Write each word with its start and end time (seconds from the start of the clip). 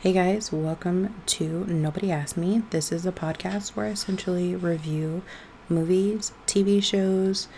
Hey 0.00 0.14
guys, 0.14 0.50
welcome 0.50 1.14
to 1.26 1.66
Nobody 1.66 2.10
Asked 2.10 2.38
Me. 2.38 2.62
This 2.70 2.90
is 2.90 3.04
a 3.04 3.12
podcast 3.12 3.76
where 3.76 3.84
I 3.84 3.90
essentially 3.90 4.56
review 4.56 5.20
movies, 5.68 6.32
TV 6.46 6.82
shows, 6.82 7.48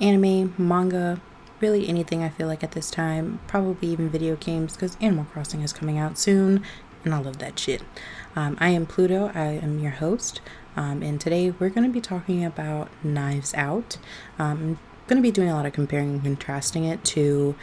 anime, 0.00 0.54
manga, 0.56 1.20
really 1.60 1.86
anything 1.86 2.22
I 2.22 2.30
feel 2.30 2.46
like 2.46 2.64
at 2.64 2.72
this 2.72 2.90
time, 2.90 3.38
probably 3.46 3.88
even 3.88 4.08
video 4.08 4.36
games 4.36 4.72
because 4.72 4.96
Animal 5.02 5.26
Crossing 5.26 5.60
is 5.60 5.74
coming 5.74 5.98
out 5.98 6.16
soon 6.16 6.64
and 7.04 7.14
I 7.14 7.18
love 7.18 7.36
that 7.36 7.58
shit. 7.58 7.82
Um, 8.34 8.56
I 8.58 8.70
am 8.70 8.86
Pluto, 8.86 9.30
I 9.34 9.60
am 9.62 9.78
your 9.78 9.92
host, 9.92 10.40
um, 10.76 11.02
and 11.02 11.20
today 11.20 11.50
we're 11.50 11.68
going 11.68 11.86
to 11.86 11.92
be 11.92 12.00
talking 12.00 12.46
about 12.46 12.88
Knives 13.04 13.52
Out. 13.52 13.98
Um, 14.38 14.56
I'm 14.56 14.78
going 15.06 15.18
to 15.18 15.22
be 15.22 15.30
doing 15.30 15.50
a 15.50 15.54
lot 15.54 15.66
of 15.66 15.74
comparing 15.74 16.14
and 16.14 16.22
contrasting 16.22 16.84
it 16.84 17.04
to 17.04 17.56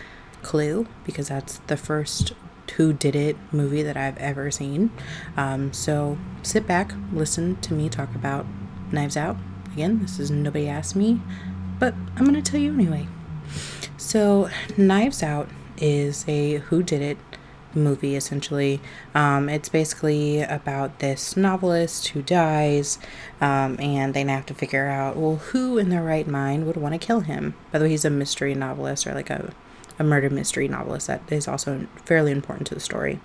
Clue 0.43 0.85
because 1.05 1.29
that's 1.29 1.57
the 1.65 1.75
first 1.75 2.33
who 2.71 2.93
did 2.93 3.15
it 3.15 3.37
movie 3.51 3.83
that 3.83 3.97
I've 3.97 4.17
ever 4.17 4.51
seen. 4.51 4.91
Um, 5.35 5.73
so 5.73 6.17
sit 6.43 6.67
back, 6.67 6.93
listen 7.11 7.55
to 7.61 7.73
me 7.73 7.89
talk 7.89 8.13
about 8.15 8.45
Knives 8.91 9.17
Out. 9.17 9.37
Again, 9.73 9.99
this 10.01 10.19
is 10.19 10.31
Nobody 10.31 10.67
Asked 10.67 10.95
Me, 10.95 11.21
but 11.79 11.93
I'm 12.15 12.23
going 12.23 12.41
to 12.41 12.51
tell 12.51 12.59
you 12.59 12.73
anyway. 12.73 13.07
So, 13.97 14.49
Knives 14.75 15.23
Out 15.23 15.49
is 15.77 16.25
a 16.27 16.55
who 16.55 16.83
did 16.83 17.01
it 17.01 17.17
movie 17.75 18.15
essentially. 18.15 18.81
Um, 19.13 19.49
it's 19.49 19.69
basically 19.69 20.41
about 20.41 20.99
this 20.99 21.37
novelist 21.37 22.09
who 22.09 22.21
dies, 22.21 22.99
um, 23.39 23.79
and 23.79 24.13
they 24.13 24.23
have 24.23 24.45
to 24.47 24.53
figure 24.53 24.87
out 24.87 25.15
well, 25.15 25.37
who 25.37 25.77
in 25.77 25.89
their 25.89 26.03
right 26.03 26.27
mind 26.27 26.65
would 26.65 26.77
want 26.77 26.93
to 26.93 26.99
kill 26.99 27.21
him? 27.21 27.55
By 27.71 27.79
the 27.79 27.85
way, 27.85 27.91
he's 27.91 28.05
a 28.05 28.09
mystery 28.09 28.55
novelist 28.55 29.07
or 29.07 29.13
like 29.13 29.29
a 29.29 29.53
a 29.99 30.03
murder 30.03 30.29
mystery 30.29 30.67
novelist 30.67 31.07
that 31.07 31.21
is 31.31 31.47
also 31.47 31.87
fairly 32.05 32.31
important 32.31 32.67
to 32.67 32.73
the 32.73 32.79
story. 32.79 33.19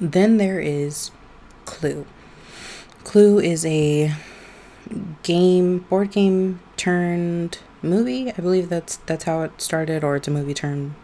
Then 0.00 0.36
there 0.36 0.60
is 0.60 1.10
Clue. 1.64 2.06
Clue 3.04 3.38
is 3.38 3.64
a 3.64 4.14
game, 5.22 5.78
board 5.78 6.10
game 6.10 6.60
turned 6.76 7.58
movie. 7.82 8.30
I 8.30 8.36
believe 8.36 8.68
that's 8.68 8.96
that's 8.98 9.24
how 9.24 9.42
it 9.42 9.60
started, 9.60 10.04
or 10.04 10.16
it's 10.16 10.28
a 10.28 10.30
movie 10.30 10.54
turned 10.54 10.94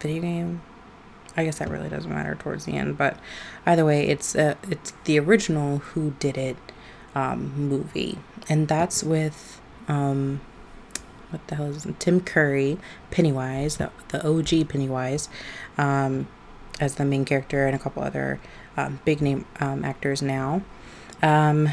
video 0.00 0.22
game. 0.22 0.62
I 1.36 1.44
guess 1.44 1.58
that 1.58 1.70
really 1.70 1.88
doesn't 1.88 2.12
matter 2.12 2.34
towards 2.34 2.66
the 2.66 2.72
end, 2.72 2.98
but 2.98 3.16
either 3.64 3.84
way, 3.84 4.06
it's 4.06 4.34
uh, 4.36 4.54
it's 4.68 4.92
the 5.04 5.18
original 5.18 5.78
Who 5.78 6.14
Did 6.18 6.36
It 6.36 6.56
um, 7.14 7.52
movie, 7.56 8.18
and 8.48 8.68
that's 8.68 9.02
with 9.02 9.60
um, 9.88 10.40
what 11.32 11.46
the 11.48 11.56
hell 11.56 11.66
is 11.66 11.86
it? 11.86 11.98
Tim 11.98 12.20
Curry, 12.20 12.78
Pennywise, 13.10 13.78
the, 13.78 13.90
the 14.08 14.26
OG 14.26 14.68
Pennywise, 14.68 15.28
um, 15.78 16.28
as 16.80 16.96
the 16.96 17.04
main 17.04 17.24
character, 17.24 17.66
and 17.66 17.74
a 17.74 17.78
couple 17.78 18.02
other 18.02 18.38
um, 18.76 19.00
big 19.04 19.20
name 19.20 19.46
um, 19.60 19.84
actors 19.84 20.22
now. 20.22 20.62
Um, 21.22 21.70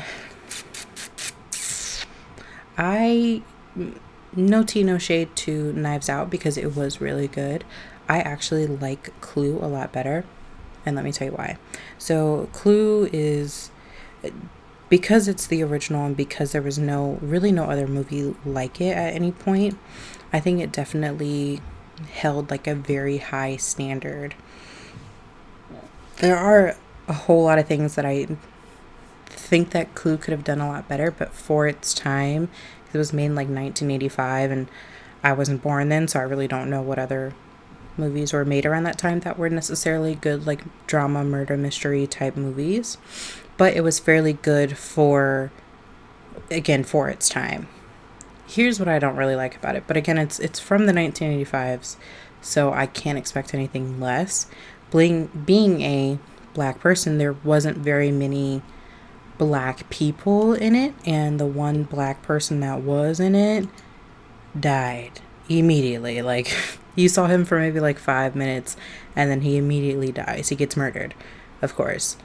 I 2.78 3.42
no 4.36 4.64
tea, 4.64 4.84
no 4.84 4.98
shade 4.98 5.36
to 5.36 5.74
Knives 5.74 6.10
Out 6.10 6.30
because 6.30 6.58
it 6.58 6.76
was 6.76 7.02
really 7.02 7.28
good. 7.28 7.64
I 8.08 8.20
actually 8.20 8.68
like 8.68 9.20
Clue 9.22 9.60
a 9.62 9.68
lot 9.68 9.92
better, 9.92 10.24
and 10.86 10.96
let 10.96 11.04
me 11.04 11.12
tell 11.12 11.28
you 11.28 11.34
why. 11.34 11.58
So 11.98 12.50
Clue 12.54 13.10
is 13.12 13.72
because 14.90 15.28
it's 15.28 15.48
the 15.48 15.64
original 15.64 16.06
and 16.06 16.18
because 16.18 16.52
there 16.52 16.62
was 16.62 16.80
no 16.80 17.20
really 17.22 17.52
no 17.52 17.66
other 17.66 17.88
movie 17.88 18.36
like 18.46 18.82
it 18.82 18.98
at 18.98 19.14
any 19.14 19.32
point, 19.32 19.78
I 20.34 20.40
think 20.40 20.60
it 20.60 20.72
definitely 20.72 21.62
held 22.12 22.50
like 22.50 22.68
a 22.68 22.76
very 22.76 23.18
high 23.18 23.56
standard. 23.58 24.36
There 26.18 26.36
are 26.36 26.76
a 27.08 27.14
whole 27.14 27.44
lot 27.44 27.60
of 27.60 27.68
things 27.68 27.96
that 27.96 28.06
I 28.06 28.28
think 29.28 29.72
that 29.72 29.96
Clue 29.96 30.18
could 30.18 30.32
have 30.32 30.44
done 30.44 30.60
a 30.60 30.68
lot 30.68 30.88
better, 30.88 31.12
but 31.12 31.34
for 31.34 31.68
its 31.68 31.94
time, 31.94 32.50
it 32.92 32.98
was 32.98 33.14
made 33.14 33.26
in 33.26 33.36
like 33.36 33.48
1985 33.48 34.52
and 34.52 34.68
I 35.24 35.34
wasn't 35.34 35.62
born 35.62 35.90
then, 35.90 36.08
so 36.08 36.20
I 36.20 36.24
really 36.24 36.48
don't 36.48 36.70
know 36.70 36.82
what 36.82 36.98
other 36.98 37.34
movies 37.98 38.34
were 38.34 38.46
made 38.46 38.66
around 38.66 38.84
that 38.84 38.98
time 38.98 39.20
that 39.22 39.38
were 39.38 39.50
necessarily 39.50 40.16
good 40.16 40.48
like 40.48 40.62
drama 40.88 41.24
murder 41.24 41.58
mystery 41.58 42.08
type 42.08 42.38
movies 42.38 42.98
but 43.60 43.76
it 43.76 43.82
was 43.82 44.00
fairly 44.00 44.34
good 44.34 44.78
for 44.78 45.52
again 46.50 46.84
for 46.84 47.10
its 47.10 47.28
time. 47.30 47.68
Here's 48.48 48.80
what 48.80 48.88
I 48.88 48.98
don't 48.98 49.18
really 49.18 49.36
like 49.36 49.56
about 49.56 49.76
it, 49.76 49.84
but 49.86 49.98
again 49.98 50.18
it's 50.18 50.40
it's 50.40 50.60
from 50.60 50.88
the 50.88 50.94
1985s, 50.94 51.98
so 52.42 52.72
I 52.74 52.88
can't 52.88 53.18
expect 53.18 53.54
anything 53.54 54.00
less. 54.00 54.48
Being 54.90 55.28
being 55.46 55.82
a 55.82 56.18
black 56.56 56.80
person, 56.80 57.20
there 57.20 57.34
wasn't 57.34 57.78
very 57.78 58.12
many 58.12 58.64
black 59.38 59.90
people 59.90 60.54
in 60.54 60.74
it, 60.74 60.96
and 61.06 61.38
the 61.38 61.46
one 61.46 61.84
black 61.84 62.22
person 62.22 62.62
that 62.62 62.82
was 62.82 63.20
in 63.20 63.36
it 63.36 63.68
died 64.58 65.20
immediately. 65.50 66.22
Like 66.22 66.56
you 66.96 67.10
saw 67.10 67.28
him 67.28 67.44
for 67.44 67.60
maybe 67.60 67.82
like 67.82 68.00
5 68.00 68.36
minutes 68.36 68.78
and 69.16 69.30
then 69.30 69.42
he 69.42 69.58
immediately 69.58 70.12
dies. 70.14 70.48
He 70.50 70.56
gets 70.56 70.78
murdered, 70.78 71.14
of 71.62 71.76
course. 71.76 72.16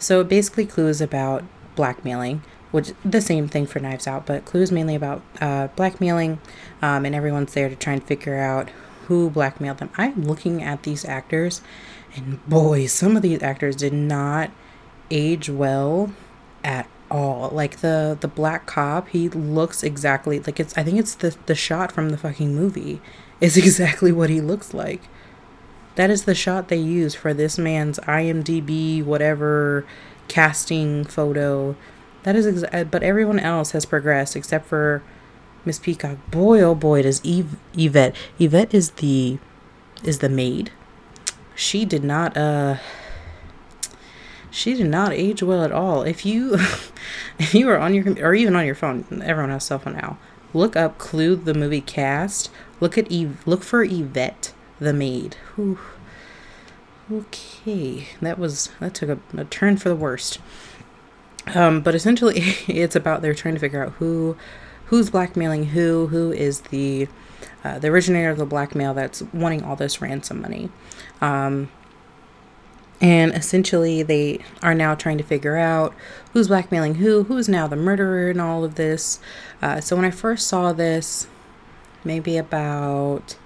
So 0.00 0.24
basically, 0.24 0.66
Clue 0.66 0.88
is 0.88 1.00
about 1.00 1.44
blackmailing, 1.76 2.42
which 2.72 2.92
the 3.04 3.20
same 3.20 3.48
thing 3.48 3.66
for 3.66 3.78
Knives 3.78 4.06
Out, 4.06 4.26
but 4.26 4.44
Clue 4.46 4.62
is 4.62 4.72
mainly 4.72 4.94
about 4.94 5.22
uh, 5.40 5.68
blackmailing, 5.76 6.40
um, 6.82 7.04
and 7.04 7.14
everyone's 7.14 7.52
there 7.52 7.68
to 7.68 7.76
try 7.76 7.92
and 7.92 8.02
figure 8.02 8.38
out 8.38 8.70
who 9.06 9.28
blackmailed 9.28 9.78
them. 9.78 9.90
I'm 9.98 10.24
looking 10.24 10.62
at 10.62 10.84
these 10.84 11.04
actors, 11.04 11.60
and 12.16 12.44
boy, 12.48 12.86
some 12.86 13.14
of 13.14 13.22
these 13.22 13.42
actors 13.42 13.76
did 13.76 13.92
not 13.92 14.50
age 15.10 15.50
well 15.50 16.12
at 16.64 16.88
all. 17.10 17.50
Like 17.50 17.80
the 17.80 18.16
the 18.18 18.28
black 18.28 18.66
cop, 18.66 19.08
he 19.08 19.28
looks 19.28 19.82
exactly 19.82 20.40
like 20.40 20.58
it's. 20.58 20.76
I 20.78 20.82
think 20.82 20.98
it's 20.98 21.14
the 21.14 21.36
the 21.44 21.54
shot 21.54 21.92
from 21.92 22.08
the 22.08 22.16
fucking 22.18 22.54
movie 22.54 23.02
is 23.40 23.56
exactly 23.58 24.12
what 24.12 24.30
he 24.30 24.40
looks 24.40 24.72
like. 24.72 25.02
That 26.00 26.08
is 26.08 26.24
the 26.24 26.34
shot 26.34 26.68
they 26.68 26.78
use 26.78 27.14
for 27.14 27.34
this 27.34 27.58
man's 27.58 27.98
IMDb 27.98 29.04
whatever 29.04 29.84
casting 30.28 31.04
photo. 31.04 31.76
That 32.22 32.34
is 32.34 32.46
exa- 32.46 32.90
but 32.90 33.02
everyone 33.02 33.38
else 33.38 33.72
has 33.72 33.84
progressed 33.84 34.34
except 34.34 34.64
for 34.64 35.02
Miss 35.66 35.78
Peacock. 35.78 36.16
Boy 36.30 36.62
oh 36.62 36.74
boy 36.74 37.02
does 37.02 37.22
Eve 37.22 37.54
Yvette. 37.74 38.16
Yvette 38.38 38.72
is 38.72 38.92
the 38.92 39.38
is 40.02 40.20
the 40.20 40.30
maid. 40.30 40.70
She 41.54 41.84
did 41.84 42.02
not 42.02 42.34
uh 42.34 42.78
she 44.50 44.72
did 44.72 44.86
not 44.86 45.12
age 45.12 45.42
well 45.42 45.62
at 45.62 45.70
all. 45.70 46.02
If 46.02 46.24
you 46.24 46.54
if 47.38 47.52
you 47.52 47.68
are 47.68 47.78
on 47.78 47.92
your 47.92 48.18
or 48.26 48.34
even 48.34 48.56
on 48.56 48.64
your 48.64 48.74
phone, 48.74 49.04
everyone 49.22 49.50
has 49.50 49.64
cell 49.64 49.80
phone 49.80 49.96
now. 49.96 50.16
Look 50.54 50.76
up 50.76 50.96
Clue 50.96 51.36
the 51.36 51.52
movie 51.52 51.82
cast. 51.82 52.50
Look 52.80 52.96
at 52.96 53.10
Eve 53.12 53.46
look 53.46 53.62
for 53.62 53.84
Yvette 53.84 54.54
the 54.80 54.92
maid. 54.92 55.36
Whew. 55.54 55.78
Okay, 57.12 58.08
that 58.20 58.38
was 58.38 58.70
that 58.80 58.94
took 58.94 59.08
a, 59.08 59.18
a 59.36 59.44
turn 59.44 59.76
for 59.76 59.88
the 59.88 59.96
worst. 59.96 60.38
Um, 61.54 61.80
but 61.80 61.94
essentially, 61.94 62.40
it's 62.68 62.96
about 62.96 63.22
they're 63.22 63.34
trying 63.34 63.54
to 63.54 63.60
figure 63.60 63.84
out 63.84 63.92
who 63.94 64.36
who's 64.86 65.10
blackmailing 65.10 65.66
who, 65.66 66.08
who 66.08 66.32
is 66.32 66.62
the 66.62 67.08
uh, 67.62 67.78
the 67.78 67.88
originator 67.88 68.30
of 68.30 68.38
the 68.38 68.46
blackmail 68.46 68.94
that's 68.94 69.22
wanting 69.32 69.62
all 69.62 69.76
this 69.76 70.00
ransom 70.00 70.40
money. 70.40 70.70
Um, 71.20 71.70
and 73.00 73.32
essentially, 73.32 74.02
they 74.02 74.40
are 74.62 74.74
now 74.74 74.94
trying 74.94 75.18
to 75.18 75.24
figure 75.24 75.56
out 75.56 75.94
who's 76.32 76.48
blackmailing 76.48 76.96
who, 76.96 77.24
who's 77.24 77.48
now 77.48 77.66
the 77.66 77.76
murderer 77.76 78.30
in 78.30 78.40
all 78.40 78.62
of 78.62 78.74
this. 78.74 79.20
Uh, 79.62 79.80
so 79.80 79.96
when 79.96 80.04
I 80.04 80.10
first 80.10 80.46
saw 80.46 80.72
this, 80.72 81.26
maybe 82.04 82.36
about 82.36 83.36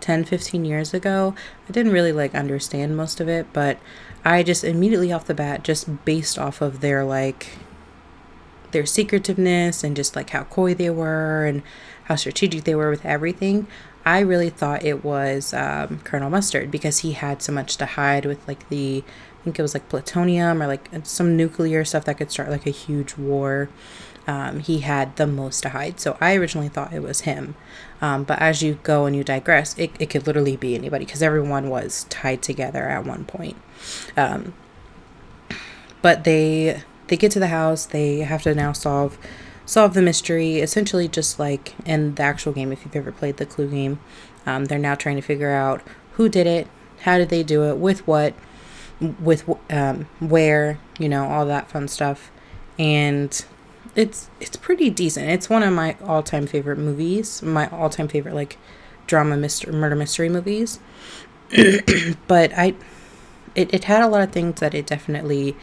10 0.00 0.24
15 0.24 0.64
years 0.64 0.94
ago 0.94 1.34
i 1.68 1.72
didn't 1.72 1.92
really 1.92 2.12
like 2.12 2.34
understand 2.34 2.96
most 2.96 3.20
of 3.20 3.28
it 3.28 3.46
but 3.52 3.78
i 4.24 4.42
just 4.42 4.64
immediately 4.64 5.12
off 5.12 5.26
the 5.26 5.34
bat 5.34 5.62
just 5.62 6.04
based 6.04 6.38
off 6.38 6.60
of 6.60 6.80
their 6.80 7.04
like 7.04 7.58
their 8.72 8.86
secretiveness 8.86 9.82
and 9.82 9.96
just 9.96 10.14
like 10.14 10.30
how 10.30 10.44
coy 10.44 10.74
they 10.74 10.90
were 10.90 11.44
and 11.44 11.62
how 12.04 12.16
strategic 12.16 12.64
they 12.64 12.74
were 12.74 12.90
with 12.90 13.04
everything 13.04 13.66
i 14.04 14.20
really 14.20 14.50
thought 14.50 14.84
it 14.84 15.04
was 15.04 15.52
um, 15.54 15.98
colonel 16.00 16.30
mustard 16.30 16.70
because 16.70 16.98
he 16.98 17.12
had 17.12 17.42
so 17.42 17.52
much 17.52 17.76
to 17.76 17.86
hide 17.86 18.24
with 18.24 18.46
like 18.46 18.68
the 18.68 19.02
i 19.40 19.44
think 19.44 19.58
it 19.58 19.62
was 19.62 19.74
like 19.74 19.88
plutonium 19.88 20.62
or 20.62 20.66
like 20.66 20.88
some 21.02 21.36
nuclear 21.36 21.84
stuff 21.84 22.04
that 22.04 22.18
could 22.18 22.30
start 22.30 22.50
like 22.50 22.66
a 22.66 22.70
huge 22.70 23.16
war 23.16 23.68
um, 24.30 24.60
he 24.60 24.80
had 24.80 25.16
the 25.16 25.26
most 25.26 25.62
to 25.62 25.70
hide. 25.70 25.98
So 26.00 26.16
I 26.20 26.36
originally 26.36 26.68
thought 26.68 26.92
it 26.92 27.02
was 27.02 27.22
him. 27.22 27.56
Um, 28.02 28.24
but 28.24 28.40
as 28.40 28.62
you 28.62 28.78
go 28.82 29.04
and 29.04 29.14
you 29.14 29.22
digress, 29.22 29.76
it, 29.78 29.90
it 29.98 30.08
could 30.10 30.26
literally 30.26 30.56
be 30.56 30.74
anybody 30.74 31.04
because 31.04 31.22
everyone 31.22 31.68
was 31.68 32.04
tied 32.08 32.42
together 32.42 32.88
at 32.88 33.04
one 33.04 33.24
point. 33.24 33.56
Um, 34.16 34.54
but 36.02 36.24
they 36.24 36.82
they 37.08 37.16
get 37.16 37.32
to 37.32 37.40
the 37.40 37.48
house. 37.48 37.86
They 37.86 38.18
have 38.18 38.42
to 38.42 38.54
now 38.54 38.72
solve 38.72 39.18
solve 39.66 39.94
the 39.94 40.02
mystery. 40.02 40.60
Essentially, 40.60 41.08
just 41.08 41.38
like 41.38 41.74
in 41.84 42.14
the 42.14 42.22
actual 42.22 42.52
game, 42.52 42.72
if 42.72 42.84
you've 42.84 42.96
ever 42.96 43.12
played 43.12 43.36
the 43.36 43.46
Clue 43.46 43.68
game, 43.68 44.00
um, 44.46 44.66
they're 44.66 44.78
now 44.78 44.94
trying 44.94 45.16
to 45.16 45.22
figure 45.22 45.50
out 45.50 45.82
who 46.12 46.28
did 46.28 46.46
it, 46.46 46.68
how 47.00 47.18
did 47.18 47.28
they 47.28 47.42
do 47.42 47.64
it, 47.64 47.76
with 47.76 48.06
what, 48.06 48.34
with 49.20 49.48
um, 49.70 50.06
where 50.20 50.78
you 50.98 51.08
know 51.08 51.28
all 51.28 51.44
that 51.46 51.70
fun 51.70 51.88
stuff, 51.88 52.30
and 52.78 53.44
it's 53.94 54.30
it's 54.40 54.56
pretty 54.56 54.90
decent. 54.90 55.28
It's 55.28 55.50
one 55.50 55.62
of 55.62 55.72
my 55.72 55.96
all 56.04 56.22
time 56.22 56.46
favorite 56.46 56.78
movies. 56.78 57.42
My 57.42 57.68
all 57.68 57.90
time 57.90 58.08
favorite 58.08 58.34
like 58.34 58.56
drama 59.06 59.36
mystery 59.36 59.72
murder 59.72 59.96
mystery 59.96 60.28
movies. 60.28 60.78
but 62.28 62.52
I, 62.56 62.74
it 63.54 63.74
it 63.74 63.84
had 63.84 64.02
a 64.02 64.08
lot 64.08 64.22
of 64.22 64.32
things 64.32 64.60
that 64.60 64.74
it 64.74 64.86
definitely 64.86 65.56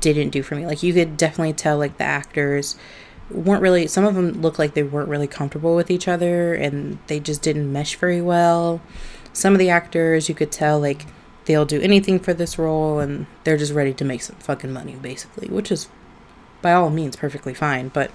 didn't 0.00 0.30
do 0.30 0.42
for 0.42 0.54
me. 0.54 0.66
Like 0.66 0.82
you 0.82 0.92
could 0.92 1.16
definitely 1.16 1.54
tell 1.54 1.78
like 1.78 1.96
the 1.98 2.04
actors 2.04 2.76
weren't 3.30 3.62
really 3.62 3.86
some 3.86 4.04
of 4.04 4.14
them 4.14 4.40
looked 4.40 4.58
like 4.58 4.74
they 4.74 4.82
weren't 4.82 5.08
really 5.08 5.26
comfortable 5.26 5.74
with 5.74 5.90
each 5.90 6.06
other 6.06 6.54
and 6.54 6.98
they 7.08 7.18
just 7.18 7.42
didn't 7.42 7.72
mesh 7.72 7.96
very 7.96 8.20
well. 8.20 8.80
Some 9.32 9.52
of 9.52 9.58
the 9.58 9.70
actors 9.70 10.28
you 10.28 10.34
could 10.34 10.52
tell 10.52 10.78
like 10.78 11.06
they'll 11.46 11.64
do 11.64 11.80
anything 11.80 12.18
for 12.18 12.34
this 12.34 12.58
role 12.58 12.98
and 12.98 13.26
they're 13.44 13.56
just 13.56 13.72
ready 13.72 13.94
to 13.94 14.04
make 14.04 14.22
some 14.22 14.36
fucking 14.36 14.72
money 14.72 14.96
basically, 14.96 15.48
which 15.48 15.72
is 15.72 15.88
by 16.62 16.72
all 16.72 16.90
means 16.90 17.16
perfectly 17.16 17.54
fine, 17.54 17.88
but 17.88 18.10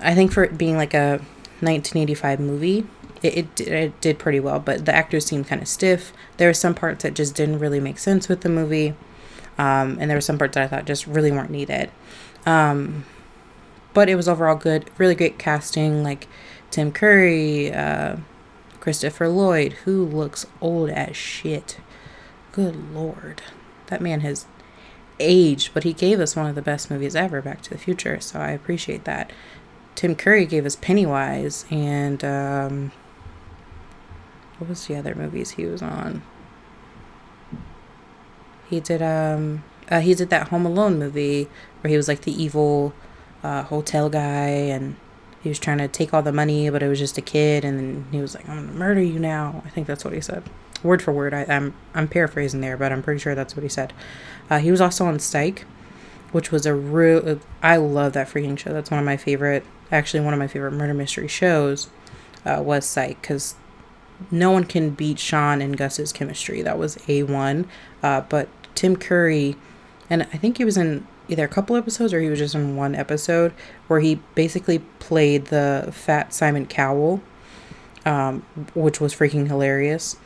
I 0.00 0.14
think 0.14 0.32
for 0.32 0.44
it 0.44 0.56
being 0.58 0.76
like 0.76 0.94
a 0.94 1.18
1985 1.60 2.40
movie, 2.40 2.86
it, 3.22 3.36
it, 3.36 3.60
it 3.60 4.00
did 4.00 4.18
pretty 4.18 4.40
well, 4.40 4.60
but 4.60 4.84
the 4.84 4.94
actors 4.94 5.26
seemed 5.26 5.48
kind 5.48 5.60
of 5.60 5.68
stiff. 5.68 6.12
There 6.36 6.48
were 6.48 6.54
some 6.54 6.74
parts 6.74 7.02
that 7.02 7.14
just 7.14 7.34
didn't 7.34 7.58
really 7.58 7.80
make 7.80 7.98
sense 7.98 8.28
with 8.28 8.42
the 8.42 8.48
movie. 8.48 8.94
Um, 9.58 9.98
and 10.00 10.08
there 10.08 10.16
were 10.16 10.22
some 10.22 10.38
parts 10.38 10.54
that 10.54 10.64
I 10.64 10.68
thought 10.68 10.84
just 10.84 11.06
really 11.06 11.32
weren't 11.32 11.50
needed. 11.50 11.90
Um, 12.46 13.04
but 13.92 14.08
it 14.08 14.14
was 14.14 14.28
overall 14.28 14.54
good. 14.54 14.88
Really 14.98 15.16
great 15.16 15.38
casting, 15.38 16.04
like 16.04 16.28
Tim 16.70 16.92
Curry, 16.92 17.72
uh, 17.72 18.16
Christopher 18.78 19.28
Lloyd, 19.28 19.72
who 19.84 20.04
looks 20.04 20.46
old 20.60 20.90
as 20.90 21.16
shit. 21.16 21.78
Good 22.52 22.94
lord, 22.94 23.42
that 23.88 24.00
man 24.00 24.20
has 24.20 24.46
aged, 25.20 25.72
but 25.74 25.84
he 25.84 25.92
gave 25.92 26.20
us 26.20 26.36
one 26.36 26.46
of 26.46 26.54
the 26.54 26.62
best 26.62 26.90
movies 26.90 27.16
ever, 27.16 27.40
Back 27.42 27.62
to 27.62 27.70
the 27.70 27.78
Future. 27.78 28.20
So 28.20 28.38
I 28.38 28.50
appreciate 28.50 29.04
that. 29.04 29.32
Tim 29.94 30.14
Curry 30.14 30.46
gave 30.46 30.64
us 30.64 30.76
Pennywise, 30.76 31.64
and 31.70 32.24
um, 32.24 32.92
what 34.58 34.70
was 34.70 34.86
the 34.86 34.96
other 34.96 35.14
movies 35.14 35.52
he 35.52 35.66
was 35.66 35.82
on? 35.82 36.22
He 38.68 38.80
did 38.80 39.00
um 39.00 39.64
uh, 39.90 40.00
he 40.00 40.14
did 40.14 40.28
that 40.30 40.48
Home 40.48 40.66
Alone 40.66 40.98
movie 40.98 41.48
where 41.80 41.90
he 41.90 41.96
was 41.96 42.06
like 42.06 42.22
the 42.22 42.42
evil 42.42 42.92
uh, 43.42 43.62
hotel 43.62 44.10
guy 44.10 44.48
and 44.48 44.96
he 45.40 45.48
was 45.48 45.58
trying 45.58 45.78
to 45.78 45.88
take 45.88 46.12
all 46.12 46.22
the 46.22 46.32
money, 46.32 46.68
but 46.68 46.82
it 46.82 46.88
was 46.88 46.98
just 46.98 47.16
a 47.16 47.20
kid, 47.22 47.64
and 47.64 48.06
he 48.12 48.20
was 48.20 48.34
like, 48.34 48.48
"I'm 48.48 48.66
gonna 48.66 48.78
murder 48.78 49.00
you 49.00 49.18
now." 49.18 49.62
I 49.64 49.70
think 49.70 49.86
that's 49.86 50.04
what 50.04 50.12
he 50.12 50.20
said, 50.20 50.42
word 50.82 51.02
for 51.02 51.12
word. 51.12 51.34
I, 51.34 51.42
am 51.42 51.50
I'm, 51.50 51.74
I'm 51.94 52.08
paraphrasing 52.08 52.60
there, 52.60 52.76
but 52.76 52.92
I'm 52.92 53.02
pretty 53.02 53.20
sure 53.20 53.34
that's 53.34 53.56
what 53.56 53.62
he 53.62 53.68
said. 53.68 53.92
Uh, 54.50 54.58
he 54.58 54.70
was 54.70 54.80
also 54.80 55.06
on 55.06 55.18
Psych, 55.18 55.64
which 56.32 56.50
was 56.50 56.66
a 56.66 56.74
real. 56.74 57.40
I 57.62 57.76
love 57.76 58.12
that 58.14 58.28
freaking 58.28 58.58
show. 58.58 58.72
That's 58.72 58.90
one 58.90 59.00
of 59.00 59.06
my 59.06 59.16
favorite. 59.16 59.64
Actually, 59.90 60.20
one 60.20 60.34
of 60.34 60.38
my 60.38 60.48
favorite 60.48 60.72
murder 60.72 60.94
mystery 60.94 61.28
shows 61.28 61.88
uh, 62.44 62.62
was 62.62 62.84
Psych 62.84 63.20
because 63.20 63.54
no 64.30 64.50
one 64.50 64.64
can 64.64 64.90
beat 64.90 65.18
Sean 65.18 65.62
and 65.62 65.76
Gus's 65.76 66.12
chemistry. 66.12 66.62
That 66.62 66.78
was 66.78 66.98
a 67.08 67.22
one. 67.22 67.66
Uh, 68.02 68.22
but 68.22 68.48
Tim 68.74 68.96
Curry, 68.96 69.56
and 70.10 70.22
I 70.22 70.36
think 70.36 70.58
he 70.58 70.64
was 70.64 70.76
in 70.76 71.06
either 71.28 71.44
a 71.44 71.48
couple 71.48 71.76
episodes 71.76 72.12
or 72.12 72.20
he 72.20 72.28
was 72.28 72.38
just 72.38 72.54
in 72.54 72.74
one 72.76 72.94
episode 72.94 73.52
where 73.86 74.00
he 74.00 74.16
basically 74.34 74.80
played 74.98 75.46
the 75.46 75.88
fat 75.92 76.32
Simon 76.32 76.66
Cowell, 76.66 77.22
um, 78.04 78.40
which 78.74 79.00
was 79.00 79.14
freaking 79.14 79.46
hilarious. 79.46 80.16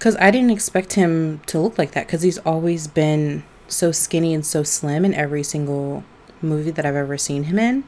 Because 0.00 0.16
I 0.16 0.30
didn't 0.30 0.48
expect 0.48 0.94
him 0.94 1.40
to 1.40 1.58
look 1.58 1.76
like 1.76 1.90
that 1.90 2.06
because 2.06 2.22
he's 2.22 2.38
always 2.38 2.86
been 2.86 3.42
so 3.68 3.92
skinny 3.92 4.32
and 4.32 4.46
so 4.46 4.62
slim 4.62 5.04
in 5.04 5.12
every 5.12 5.42
single 5.42 6.04
movie 6.40 6.70
that 6.70 6.86
I've 6.86 6.96
ever 6.96 7.18
seen 7.18 7.42
him 7.42 7.58
in. 7.58 7.84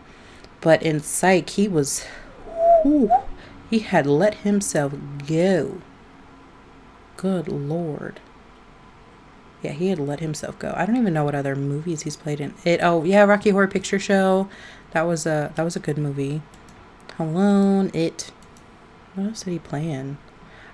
But 0.61 0.83
in 0.83 1.01
Psych, 1.01 1.49
he 1.49 1.69
was. 1.69 2.05
Whew, 2.83 3.11
he 3.71 3.79
had 3.79 4.07
let 4.07 4.35
himself 4.35 4.93
go. 5.27 5.79
Good 7.17 7.49
lord. 7.49 8.21
Yeah, 9.63 9.73
he 9.73 9.89
had 9.89 9.99
let 9.99 10.21
himself 10.21 10.59
go. 10.59 10.75
I 10.77 10.85
don't 10.85 10.99
even 10.99 11.15
know 11.15 11.25
what 11.25 11.35
other 11.35 11.57
movies 11.57 12.03
he's 12.03 12.19
played 12.19 12.43
in. 12.43 12.53
It 12.63 12.81
oh 12.83 13.05
yeah, 13.05 13.25
Rocky 13.25 13.49
Horror 13.49 13.69
Picture 13.69 13.99
Show. 13.99 14.51
That 14.91 15.07
was 15.07 15.25
a 15.25 15.51
that 15.55 15.63
was 15.63 15.77
a 15.77 15.81
good 15.81 15.97
movie. 15.97 16.43
Alone, 17.19 17.91
it 17.95 18.33
what 19.15 19.29
else 19.29 19.45
did 19.45 19.53
he 19.53 19.59
play 19.59 19.91
in? 19.91 20.19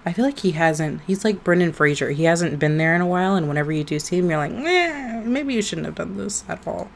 I 0.04 0.12
feel 0.12 0.24
like 0.24 0.40
he 0.40 0.52
hasn't 0.52 1.02
he's 1.06 1.24
like 1.24 1.44
Brendan 1.44 1.72
Fraser. 1.72 2.10
He 2.10 2.24
hasn't 2.24 2.58
been 2.58 2.78
there 2.78 2.94
in 2.94 3.00
a 3.00 3.06
while 3.06 3.34
and 3.34 3.48
whenever 3.48 3.72
you 3.72 3.84
do 3.84 3.98
see 3.98 4.18
him 4.18 4.30
you're 4.30 4.38
like, 4.38 4.52
eh, 4.52 5.22
maybe 5.24 5.54
you 5.54 5.62
shouldn't 5.62 5.86
have 5.86 5.96
done 5.96 6.16
this 6.16 6.44
at 6.48 6.66
all. 6.66 6.90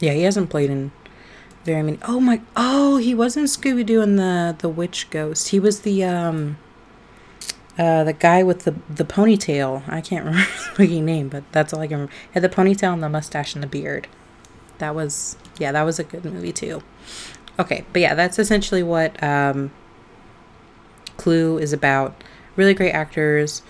Yeah, 0.00 0.12
he 0.12 0.22
hasn't 0.22 0.50
played 0.50 0.70
in 0.70 0.92
very 1.64 1.82
many 1.82 1.98
oh 2.06 2.20
my 2.20 2.40
oh 2.56 2.96
he 2.96 3.14
wasn't 3.14 3.48
Scooby 3.48 3.84
Doo 3.84 4.00
and 4.00 4.18
the 4.18 4.56
the 4.58 4.68
witch 4.68 5.10
ghost. 5.10 5.48
He 5.48 5.60
was 5.60 5.80
the 5.80 6.04
um 6.04 6.58
uh, 7.78 8.04
the 8.04 8.12
guy 8.12 8.42
with 8.42 8.64
the 8.64 8.74
the 8.88 9.04
ponytail. 9.04 9.82
I 9.88 10.00
can't 10.00 10.24
remember 10.26 10.46
his 10.78 11.00
name, 11.00 11.28
but 11.28 11.44
that's 11.52 11.72
all 11.72 11.80
I 11.80 11.86
can 11.86 11.96
remember. 11.96 12.12
Had 12.32 12.42
the 12.42 12.48
ponytail 12.48 12.92
and 12.92 13.02
the 13.02 13.08
mustache 13.08 13.54
and 13.54 13.62
the 13.62 13.68
beard. 13.68 14.08
That 14.78 14.94
was 14.94 15.36
yeah, 15.58 15.72
that 15.72 15.82
was 15.82 15.98
a 15.98 16.04
good 16.04 16.24
movie 16.24 16.52
too. 16.52 16.82
Okay, 17.58 17.84
but 17.92 18.02
yeah, 18.02 18.14
that's 18.14 18.38
essentially 18.38 18.82
what 18.82 19.22
um, 19.22 19.70
Clue 21.16 21.58
is 21.58 21.72
about. 21.72 22.22
Really 22.56 22.74
great 22.74 22.92
actors, 22.92 23.62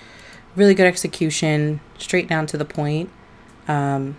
really 0.55 0.75
good 0.75 0.87
execution, 0.87 1.81
straight 1.99 2.29
down 2.29 2.47
to 2.47 2.57
the 2.57 2.65
point. 2.65 3.11
Um, 3.67 4.17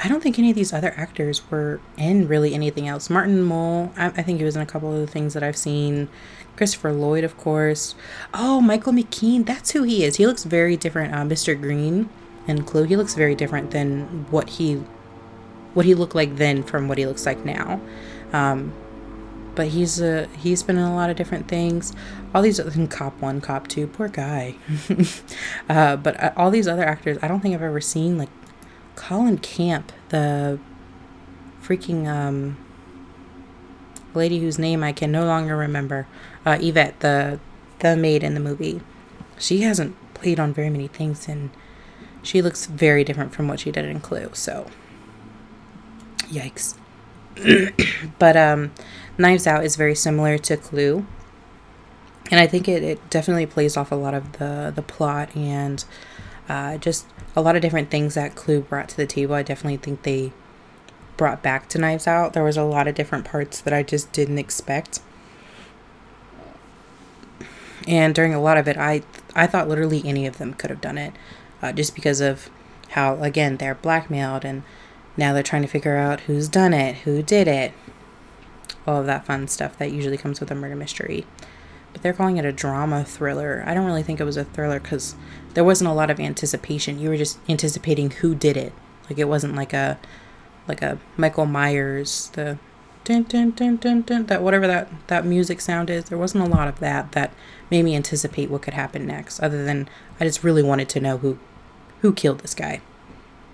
I 0.00 0.08
don't 0.08 0.22
think 0.22 0.38
any 0.38 0.50
of 0.50 0.56
these 0.56 0.72
other 0.72 0.94
actors 0.96 1.50
were 1.50 1.80
in 1.96 2.28
really 2.28 2.54
anything 2.54 2.86
else. 2.86 3.10
Martin 3.10 3.42
Mull, 3.42 3.92
I, 3.96 4.06
I 4.06 4.22
think 4.22 4.38
he 4.38 4.44
was 4.44 4.56
in 4.56 4.62
a 4.62 4.66
couple 4.66 4.92
of 4.92 5.00
the 5.00 5.06
things 5.06 5.34
that 5.34 5.42
I've 5.42 5.56
seen. 5.56 6.08
Christopher 6.56 6.92
Lloyd, 6.92 7.24
of 7.24 7.36
course. 7.36 7.94
Oh, 8.32 8.60
Michael 8.60 8.92
McKean. 8.92 9.44
That's 9.44 9.72
who 9.72 9.82
he 9.82 10.04
is. 10.04 10.16
He 10.16 10.26
looks 10.26 10.44
very 10.44 10.76
different. 10.76 11.14
Uh, 11.14 11.22
Mr. 11.22 11.60
Green 11.60 12.08
and 12.46 12.66
Clue. 12.66 12.84
He 12.84 12.96
looks 12.96 13.14
very 13.14 13.34
different 13.34 13.72
than 13.72 14.26
what 14.30 14.50
he 14.50 14.82
what 15.74 15.84
he 15.84 15.94
looked 15.94 16.14
like 16.14 16.36
then 16.36 16.62
from 16.62 16.88
what 16.88 16.98
he 16.98 17.06
looks 17.06 17.26
like 17.26 17.44
now. 17.44 17.80
Um, 18.32 18.72
but 19.58 19.66
he's 19.66 20.00
uh, 20.00 20.28
he's 20.38 20.62
been 20.62 20.78
in 20.78 20.84
a 20.84 20.94
lot 20.94 21.10
of 21.10 21.16
different 21.16 21.48
things. 21.48 21.92
All 22.32 22.42
these 22.42 22.60
other 22.60 22.86
cop 22.86 23.20
one, 23.20 23.40
cop 23.40 23.66
two, 23.66 23.88
poor 23.88 24.06
guy. 24.06 24.54
uh, 25.68 25.96
but 25.96 26.22
uh, 26.22 26.32
all 26.36 26.52
these 26.52 26.68
other 26.68 26.84
actors, 26.84 27.18
I 27.20 27.26
don't 27.26 27.40
think 27.40 27.56
I've 27.56 27.62
ever 27.62 27.80
seen 27.80 28.16
like 28.16 28.28
Colleen 28.94 29.36
Camp, 29.38 29.90
the 30.10 30.60
freaking 31.60 32.06
um, 32.06 32.56
lady 34.14 34.38
whose 34.38 34.60
name 34.60 34.84
I 34.84 34.92
can 34.92 35.10
no 35.10 35.24
longer 35.24 35.56
remember, 35.56 36.06
uh, 36.46 36.58
Yvette, 36.60 37.00
the 37.00 37.40
the 37.80 37.96
maid 37.96 38.22
in 38.22 38.34
the 38.34 38.40
movie. 38.40 38.80
She 39.38 39.62
hasn't 39.62 39.96
played 40.14 40.38
on 40.38 40.54
very 40.54 40.70
many 40.70 40.86
things, 40.86 41.26
and 41.26 41.50
she 42.22 42.42
looks 42.42 42.66
very 42.66 43.02
different 43.02 43.34
from 43.34 43.48
what 43.48 43.58
she 43.58 43.72
did 43.72 43.86
in 43.86 43.98
Clue. 43.98 44.30
So, 44.34 44.68
yikes. 46.28 46.76
but 48.20 48.36
um, 48.36 48.70
Knives 49.18 49.46
Out 49.46 49.64
is 49.64 49.74
very 49.74 49.96
similar 49.96 50.38
to 50.38 50.56
Clue, 50.56 51.04
and 52.30 52.40
I 52.40 52.46
think 52.46 52.68
it, 52.68 52.82
it 52.84 53.10
definitely 53.10 53.46
plays 53.46 53.76
off 53.76 53.90
a 53.90 53.96
lot 53.96 54.14
of 54.14 54.38
the 54.38 54.72
the 54.74 54.82
plot 54.82 55.36
and 55.36 55.84
uh, 56.48 56.78
just 56.78 57.06
a 57.34 57.42
lot 57.42 57.56
of 57.56 57.62
different 57.62 57.90
things 57.90 58.14
that 58.14 58.36
Clue 58.36 58.60
brought 58.60 58.88
to 58.90 58.96
the 58.96 59.06
table. 59.06 59.34
I 59.34 59.42
definitely 59.42 59.76
think 59.78 60.02
they 60.02 60.32
brought 61.16 61.42
back 61.42 61.68
to 61.70 61.78
Knives 61.78 62.06
Out. 62.06 62.32
There 62.32 62.44
was 62.44 62.56
a 62.56 62.62
lot 62.62 62.86
of 62.86 62.94
different 62.94 63.24
parts 63.24 63.60
that 63.60 63.74
I 63.74 63.82
just 63.82 64.12
didn't 64.12 64.38
expect. 64.38 65.00
And 67.86 68.14
during 68.14 68.32
a 68.34 68.40
lot 68.40 68.56
of 68.56 68.68
it, 68.68 68.76
I 68.76 69.02
I 69.34 69.46
thought 69.46 69.68
literally 69.68 70.02
any 70.04 70.26
of 70.26 70.38
them 70.38 70.54
could 70.54 70.70
have 70.70 70.80
done 70.80 70.98
it, 70.98 71.12
uh, 71.60 71.72
just 71.72 71.94
because 71.94 72.20
of 72.20 72.50
how 72.90 73.20
again 73.22 73.56
they're 73.56 73.74
blackmailed 73.74 74.44
and 74.44 74.62
now 75.16 75.32
they're 75.32 75.42
trying 75.42 75.62
to 75.62 75.68
figure 75.68 75.96
out 75.96 76.20
who's 76.20 76.48
done 76.48 76.72
it, 76.72 76.98
who 76.98 77.22
did 77.22 77.48
it, 77.48 77.72
all 78.88 79.00
of 79.00 79.06
that 79.06 79.26
fun 79.26 79.46
stuff 79.46 79.76
that 79.78 79.92
usually 79.92 80.16
comes 80.16 80.40
with 80.40 80.50
a 80.50 80.54
murder 80.54 80.74
mystery. 80.74 81.26
But 81.92 82.02
they're 82.02 82.14
calling 82.14 82.38
it 82.38 82.44
a 82.44 82.52
drama 82.52 83.04
thriller. 83.04 83.62
I 83.66 83.74
don't 83.74 83.86
really 83.86 84.02
think 84.02 84.18
it 84.18 84.24
was 84.24 84.36
a 84.36 84.44
thriller 84.44 84.80
because 84.80 85.14
there 85.54 85.64
wasn't 85.64 85.90
a 85.90 85.94
lot 85.94 86.10
of 86.10 86.18
anticipation. 86.18 86.98
You 86.98 87.10
were 87.10 87.16
just 87.16 87.38
anticipating 87.48 88.10
who 88.10 88.34
did 88.34 88.56
it. 88.56 88.72
Like 89.08 89.18
it 89.18 89.28
wasn't 89.28 89.54
like 89.54 89.72
a 89.72 89.98
like 90.66 90.82
a 90.82 90.98
Michael 91.16 91.46
Myers, 91.46 92.30
the 92.34 92.58
dun, 93.04 93.22
dun, 93.22 93.50
dun, 93.52 93.76
dun, 93.76 94.02
dun, 94.02 94.26
that 94.26 94.42
whatever 94.42 94.66
that, 94.66 94.88
that 95.06 95.24
music 95.24 95.60
sound 95.60 95.88
is. 95.88 96.04
There 96.04 96.18
wasn't 96.18 96.44
a 96.44 96.48
lot 96.48 96.68
of 96.68 96.78
that 96.80 97.12
that 97.12 97.32
made 97.70 97.84
me 97.84 97.96
anticipate 97.96 98.50
what 98.50 98.62
could 98.62 98.74
happen 98.74 99.06
next, 99.06 99.40
other 99.40 99.64
than 99.64 99.88
I 100.20 100.24
just 100.24 100.44
really 100.44 100.62
wanted 100.62 100.88
to 100.90 101.00
know 101.00 101.18
who 101.18 101.38
who 102.00 102.12
killed 102.12 102.40
this 102.40 102.54
guy. 102.54 102.80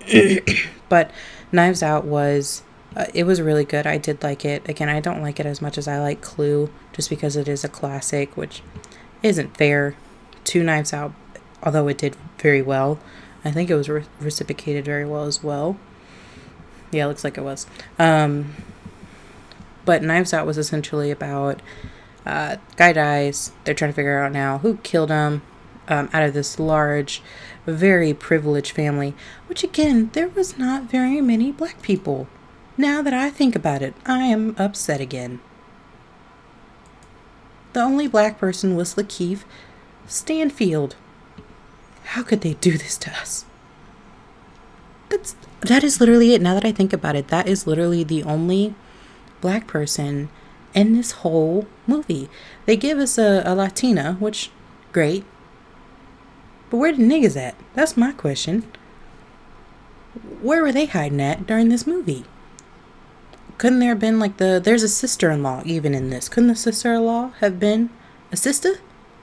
but 0.89 1.11
Knives 1.53 1.83
Out 1.83 2.05
was 2.05 2.63
uh, 2.97 3.07
it 3.13 3.25
was 3.25 3.41
really 3.41 3.65
good. 3.65 3.87
I 3.87 3.99
did 3.99 4.23
like 4.23 4.45
it. 4.45 4.69
Again, 4.69 4.89
I 4.89 5.01
don't 5.01 5.23
like 5.23 5.41
it 5.41 5.47
as 5.47 5.61
much 5.61 5.79
as 5.79 5.89
I 5.89 5.99
like 5.99 6.21
Clue, 6.21 6.71
just 6.93 7.11
because 7.11 7.37
it 7.37 7.49
is 7.49 7.65
a 7.65 7.69
classic, 7.69 8.37
which 8.37 8.63
isn't 9.23 9.57
fair 9.57 9.97
to 10.45 10.63
Knives 10.63 10.93
Out. 10.93 11.13
although 11.63 11.89
it 11.89 11.99
did 11.99 12.17
very 12.39 12.63
well. 12.63 12.99
I 13.45 13.51
think 13.51 13.71
it 13.71 13.75
was 13.75 13.89
re- 13.89 14.05
reciprocated 14.21 14.85
very 14.85 15.05
well 15.05 15.25
as 15.25 15.43
well. 15.43 15.77
Yeah, 16.91 17.07
looks 17.07 17.25
like 17.25 17.37
it 17.37 17.43
was. 17.43 17.67
Um, 17.99 18.55
but 19.85 20.03
Knives 20.03 20.33
Out 20.33 20.47
was 20.47 20.59
essentially 20.59 21.11
about 21.11 21.61
uh, 22.25 22.57
guy 22.77 22.93
dies. 22.93 23.53
They're 23.65 23.75
trying 23.75 23.91
to 23.91 23.95
figure 23.95 24.19
out 24.19 24.33
now 24.33 24.59
who 24.59 24.77
killed 24.79 25.11
him 25.11 25.43
um, 25.89 26.09
out 26.13 26.23
of 26.23 26.35
this 26.35 26.59
large, 26.59 27.23
very 27.67 28.15
privileged 28.15 28.73
family, 28.73 29.15
which 29.47 29.65
again, 29.65 30.11
there 30.13 30.29
was 30.29 30.57
not 30.57 30.85
very 30.85 31.21
many 31.21 31.53
black 31.53 31.83
people. 31.83 32.29
Now 32.77 33.03
that 33.03 33.15
I 33.15 33.31
think 33.31 33.55
about 33.55 33.83
it, 33.83 33.95
I 34.05 34.25
am 34.25 34.57
upset 34.59 35.01
again. 35.01 35.41
The 37.73 37.81
only 37.81 38.09
black 38.09 38.39
person 38.39 38.75
was 38.75 38.95
Lakeith 38.95 39.45
Stanfield. 40.07 40.97
How 42.05 42.23
could 42.23 42.41
they 42.41 42.55
do 42.55 42.77
this 42.77 42.97
to 42.99 43.11
us? 43.11 43.45
That's 45.09 45.37
that 45.61 45.85
is 45.85 46.01
literally 46.01 46.35
it. 46.35 46.43
Now 46.43 46.55
that 46.55 46.65
I 46.65 46.73
think 46.73 46.93
about 46.93 47.17
it, 47.17 47.29
that 47.29 47.49
is 47.49 47.67
literally 47.67 48.05
the 48.05 48.23
only 48.25 48.75
black 49.41 49.67
person 49.67 50.29
in 50.75 50.95
this 50.95 51.13
whole 51.13 51.67
movie. 51.87 52.29
They 52.67 52.77
give 52.77 52.99
us 52.99 53.19
a, 53.19 53.43
a 53.47 53.55
Latina, 53.55 54.17
which 54.19 54.51
great. 54.93 55.25
But 56.71 56.79
where 56.79 56.93
the 56.93 57.03
niggas 57.03 57.37
at? 57.37 57.55
That's 57.75 57.97
my 57.97 58.13
question. 58.13 58.65
Where 60.43 60.63
were 60.63 60.73
they 60.73 60.87
hiding 60.87 61.21
at 61.21 61.47
during 61.47 61.69
this 61.69 61.87
movie? 61.87 62.25
Couldn't 63.65 63.79
there 63.79 63.89
have 63.89 63.99
been 63.99 64.19
like 64.19 64.37
the 64.37 64.61
there's 64.63 64.83
a 64.83 64.91
sister 64.91 65.31
in 65.31 65.43
law 65.43 65.63
even 65.65 65.95
in 65.95 66.11
this? 66.11 66.29
Couldn't 66.29 66.49
the 66.49 66.55
sister 66.55 66.93
in 66.93 67.07
law 67.07 67.31
have 67.41 67.59
been 67.59 67.89
a 68.31 68.37
sister? 68.37 68.75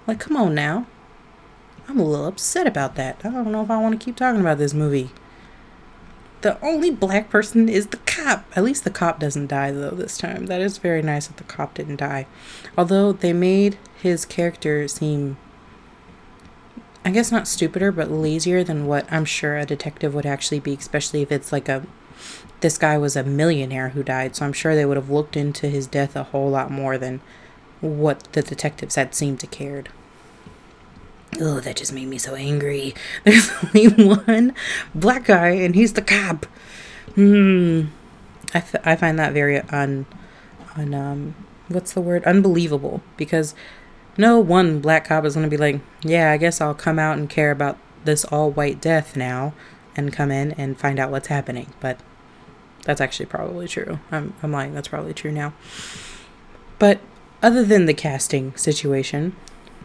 Like 0.07 0.19
come 0.19 0.35
on 0.35 0.55
now. 0.55 0.87
I'm 1.87 1.99
a 1.99 2.03
little 2.03 2.25
upset 2.25 2.65
about 2.65 2.95
that. 2.95 3.21
I 3.23 3.29
don't 3.29 3.51
know 3.51 3.61
if 3.61 3.69
I 3.69 3.79
want 3.79 3.99
to 3.99 4.03
keep 4.03 4.15
talking 4.15 4.41
about 4.41 4.57
this 4.57 4.73
movie. 4.73 5.11
The 6.41 6.59
only 6.65 6.89
black 6.89 7.29
person 7.29 7.69
is 7.69 7.85
the 7.85 7.97
cop. 7.97 8.45
At 8.55 8.63
least 8.63 8.83
the 8.83 8.89
cop 8.89 9.19
doesn't 9.19 9.45
die 9.45 9.69
though 9.69 9.91
this 9.91 10.17
time. 10.17 10.47
That 10.47 10.59
is 10.59 10.79
very 10.79 11.03
nice 11.03 11.27
that 11.27 11.37
the 11.37 11.43
cop 11.43 11.75
didn't 11.75 11.97
die. 11.97 12.25
Although 12.75 13.11
they 13.11 13.33
made 13.33 13.77
his 14.01 14.25
character 14.25 14.87
seem 14.87 15.37
I 17.05 17.11
guess 17.11 17.31
not 17.31 17.47
stupider, 17.47 17.91
but 17.91 18.09
lazier 18.09 18.63
than 18.63 18.87
what 18.87 19.05
I'm 19.13 19.25
sure 19.25 19.57
a 19.57 19.67
detective 19.67 20.15
would 20.15 20.25
actually 20.25 20.61
be, 20.61 20.73
especially 20.73 21.21
if 21.21 21.31
it's 21.31 21.51
like 21.51 21.69
a 21.69 21.85
this 22.61 22.77
guy 22.77 22.97
was 22.97 23.15
a 23.15 23.23
millionaire 23.23 23.89
who 23.89 24.03
died, 24.03 24.35
so 24.35 24.45
I'm 24.45 24.53
sure 24.53 24.75
they 24.75 24.85
would 24.85 24.97
have 24.97 25.09
looked 25.09 25.35
into 25.35 25.67
his 25.67 25.87
death 25.87 26.15
a 26.15 26.23
whole 26.23 26.49
lot 26.49 26.71
more 26.71 26.97
than 26.97 27.21
what 27.81 28.23
the 28.33 28.41
detectives 28.41 28.95
had 28.95 29.13
seemed 29.13 29.39
to 29.41 29.47
cared. 29.47 29.89
Oh, 31.39 31.59
that 31.59 31.77
just 31.77 31.93
made 31.93 32.07
me 32.07 32.17
so 32.17 32.35
angry. 32.35 32.93
There's 33.23 33.51
only 33.63 33.87
one 33.87 34.53
black 34.93 35.25
guy, 35.25 35.49
and 35.49 35.75
he's 35.75 35.93
the 35.93 36.01
cop. 36.01 36.45
Hmm. 37.15 37.85
I, 38.53 38.57
f- 38.57 38.85
I 38.85 38.95
find 38.95 39.17
that 39.17 39.33
very 39.33 39.59
un, 39.59 40.05
un 40.75 40.93
um, 40.93 41.35
what's 41.69 41.93
the 41.93 42.01
word? 42.01 42.23
Unbelievable. 42.25 43.01
Because 43.17 43.55
no 44.17 44.39
one 44.39 44.81
black 44.81 45.07
cop 45.07 45.25
is 45.25 45.35
going 45.35 45.45
to 45.45 45.49
be 45.49 45.57
like, 45.57 45.79
yeah, 46.03 46.31
I 46.31 46.37
guess 46.37 46.59
I'll 46.59 46.73
come 46.73 46.99
out 46.99 47.17
and 47.17 47.29
care 47.29 47.51
about 47.51 47.77
this 48.03 48.25
all 48.25 48.51
white 48.51 48.81
death 48.81 49.15
now 49.15 49.53
and 49.95 50.13
come 50.13 50.31
in 50.31 50.51
and 50.53 50.79
find 50.79 50.99
out 50.99 51.11
what's 51.11 51.27
happening. 51.27 51.73
But 51.79 51.99
that's 52.83 53.01
actually 53.01 53.27
probably 53.27 53.67
true. 53.67 53.99
I'm, 54.11 54.33
I'm 54.41 54.51
lying. 54.51 54.73
That's 54.73 54.87
probably 54.87 55.13
true 55.13 55.31
now. 55.31 55.53
But 56.79 56.99
other 57.43 57.63
than 57.63 57.85
the 57.85 57.93
casting 57.93 58.55
situation, 58.55 59.35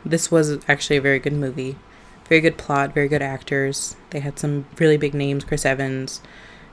this 0.05 0.31
was 0.31 0.59
actually 0.69 0.97
a 0.97 1.03
very 1.03 1.19
good 1.19 1.33
movie. 1.33 1.77
Very 2.29 2.41
good 2.41 2.57
plot, 2.59 2.93
very 2.93 3.09
good 3.09 3.23
actors. 3.23 3.97
They 4.11 4.21
had 4.21 4.39
some 4.39 4.67
really 4.79 4.97
big 4.97 5.15
names 5.15 5.45
Chris 5.45 5.65
Evans, 5.65 6.21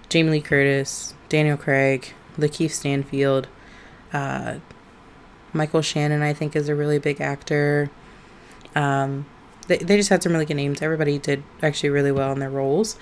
Jamie 0.09 0.31
Lee 0.31 0.41
Curtis, 0.41 1.13
Daniel 1.29 1.57
Craig, 1.57 2.13
Lakeith 2.37 2.71
Stanfield, 2.71 3.47
uh, 4.11 4.55
Michael 5.53 5.81
Shannon, 5.81 6.21
I 6.21 6.33
think, 6.33 6.55
is 6.55 6.69
a 6.69 6.75
really 6.75 6.99
big 6.99 7.21
actor. 7.21 7.91
Um, 8.75 9.25
they, 9.67 9.77
they 9.77 9.97
just 9.97 10.09
had 10.09 10.23
some 10.23 10.31
really 10.31 10.45
good 10.45 10.55
names. 10.55 10.81
Everybody 10.81 11.19
did 11.19 11.43
actually 11.61 11.89
really 11.89 12.11
well 12.11 12.31
in 12.31 12.39
their 12.39 12.49
roles. 12.49 12.97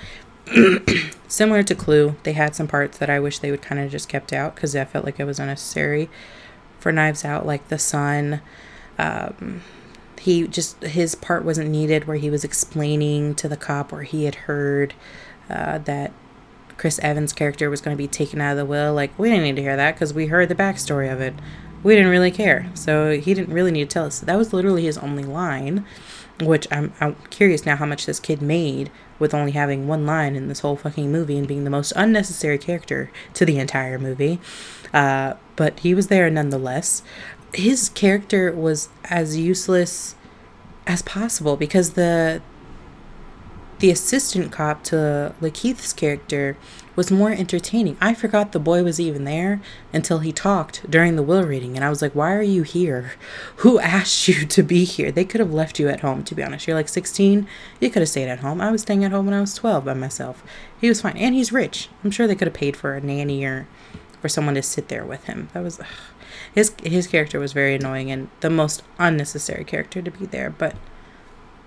Similar 1.28 1.64
to 1.64 1.76
Clue, 1.76 2.16
they 2.24 2.34
had 2.34 2.56
some 2.56 2.68
parts 2.68 2.98
that 2.98 3.10
I 3.10 3.20
wish 3.20 3.40
they 3.40 3.52
would 3.52 3.62
kind 3.62 3.80
of 3.80 3.90
just 3.92 4.10
kept 4.10 4.34
out 4.34 4.56
because 4.56 4.76
I 4.76 4.86
felt 4.86 5.06
like 5.06 5.20
it 5.20 5.26
was 5.26 5.40
unnecessary 5.40 6.10
for 6.80 6.92
Knives 6.92 7.24
Out, 7.24 7.46
like 7.46 7.68
the 7.70 7.80
son. 7.80 8.42
Um, 8.98 9.62
he 10.20 10.48
just 10.48 10.82
his 10.84 11.16
part 11.16 11.44
wasn't 11.44 11.70
needed 11.70 12.06
where 12.06 12.18
he 12.18 12.30
was 12.30 12.44
explaining 12.44 13.34
to 13.36 13.48
the 13.48 13.58
cop 13.58 13.92
where 13.92 14.04
he 14.04 14.26
had 14.26 14.36
heard 14.36 14.94
uh, 15.50 15.80
that 15.80 16.12
Chris 16.78 17.00
Evans' 17.00 17.34
character 17.34 17.70
was 17.70 17.82
going 17.82 17.96
to 17.96 18.02
be 18.02 18.08
taken 18.08 18.42
out 18.42 18.52
of 18.52 18.58
the 18.58 18.66
will. 18.66 18.94
Like 18.94 19.18
we 19.18 19.30
didn't 19.30 19.44
need 19.44 19.56
to 19.56 19.62
hear 19.62 19.76
that 19.76 19.96
because 19.96 20.14
we 20.14 20.28
heard 20.28 20.50
the 20.50 20.56
backstory 20.56 21.12
of 21.12 21.22
it. 21.22 21.34
We 21.84 21.96
didn't 21.96 22.12
really 22.12 22.30
care, 22.30 22.70
so 22.76 23.20
he 23.20 23.34
didn't 23.34 23.54
really 23.54 23.72
need 23.72 23.90
to 23.90 23.94
tell 23.94 24.06
us. 24.06 24.20
That 24.20 24.38
was 24.38 24.54
literally 24.54 24.84
his 24.84 25.00
only 25.00 25.24
line, 25.24 25.86
which 26.46 26.68
I'm 26.72 26.94
I'm 27.00 27.16
curious 27.30 27.66
now 27.66 27.76
how 27.76 27.86
much 27.86 28.06
this 28.06 28.20
kid 28.20 28.42
made 28.42 28.92
with 29.20 29.34
only 29.34 29.52
having 29.52 29.88
one 29.88 30.06
line 30.06 30.36
in 30.36 30.48
this 30.48 30.62
whole 30.62 30.76
fucking 30.76 31.12
movie 31.12 31.38
and 31.38 31.48
being 31.48 31.64
the 31.64 31.70
most 31.70 31.94
unnecessary 31.96 32.58
character 32.58 33.12
to 33.36 33.46
the 33.46 33.60
entire 33.60 34.00
movie. 34.00 34.40
Uh, 34.94 35.36
but 35.56 35.80
he 35.80 35.94
was 35.94 36.08
there 36.08 36.30
nonetheless 36.30 37.04
his 37.54 37.90
character 37.90 38.52
was 38.52 38.90
as 39.06 39.38
useless 39.38 40.16
as 40.88 41.02
possible 41.02 41.56
because 41.56 41.92
the 41.92 42.42
the 43.82 43.92
assistant 43.92 44.52
cop 44.52 44.84
to 44.84 45.34
Lakeith's 45.42 45.92
character 45.92 46.56
was 46.96 47.10
more 47.10 47.32
entertaining. 47.32 47.98
I 48.00 48.14
forgot 48.14 48.52
the 48.52 48.60
boy 48.60 48.84
was 48.84 49.00
even 49.00 49.24
there 49.24 49.60
until 49.92 50.20
he 50.20 50.32
talked 50.32 50.90
during 50.90 51.16
the 51.16 51.24
will 51.24 51.44
reading, 51.44 51.76
and 51.76 51.84
I 51.84 51.90
was 51.90 52.02
like, 52.02 52.14
"Why 52.14 52.34
are 52.34 52.44
you 52.44 52.62
here? 52.62 53.14
Who 53.58 53.80
asked 53.80 54.28
you 54.28 54.46
to 54.46 54.64
be 54.64 54.86
here? 54.86 55.12
They 55.12 55.26
could 55.26 55.40
have 55.40 55.52
left 55.52 55.80
you 55.80 55.90
at 55.90 56.02
home. 56.02 56.24
To 56.26 56.36
be 56.36 56.44
honest, 56.44 56.68
you're 56.68 56.78
like 56.78 56.90
16. 56.90 57.48
You 57.80 57.90
could 57.90 58.04
have 58.04 58.10
stayed 58.10 58.30
at 58.30 58.40
home. 58.40 58.62
I 58.62 58.72
was 58.72 58.84
staying 58.84 59.04
at 59.04 59.12
home 59.12 59.26
when 59.26 59.34
I 59.34 59.42
was 59.42 59.56
12 59.56 59.84
by 59.84 59.96
myself. 59.96 60.44
He 60.80 60.88
was 60.88 61.02
fine, 61.02 61.18
and 61.18 61.34
he's 61.34 61.52
rich. 61.52 61.90
I'm 62.04 62.12
sure 62.12 62.28
they 62.28 62.36
could 62.36 62.48
have 62.48 62.54
paid 62.54 62.78
for 62.78 62.94
a 62.94 63.02
nanny 63.02 63.44
or 63.44 63.68
for 64.22 64.30
someone 64.30 64.56
to 64.56 64.62
sit 64.62 64.88
there 64.88 65.04
with 65.04 65.26
him. 65.26 65.50
That 65.54 65.64
was." 65.64 65.80
Ugh 65.80 65.88
his 66.54 66.74
his 66.84 67.08
character 67.08 67.40
was 67.40 67.54
very 67.54 67.76
annoying 67.76 68.12
and 68.12 68.30
the 68.42 68.50
most 68.50 68.84
unnecessary 69.00 69.64
character 69.64 70.02
to 70.02 70.12
be 70.12 70.26
there, 70.26 70.50
but 70.50 70.76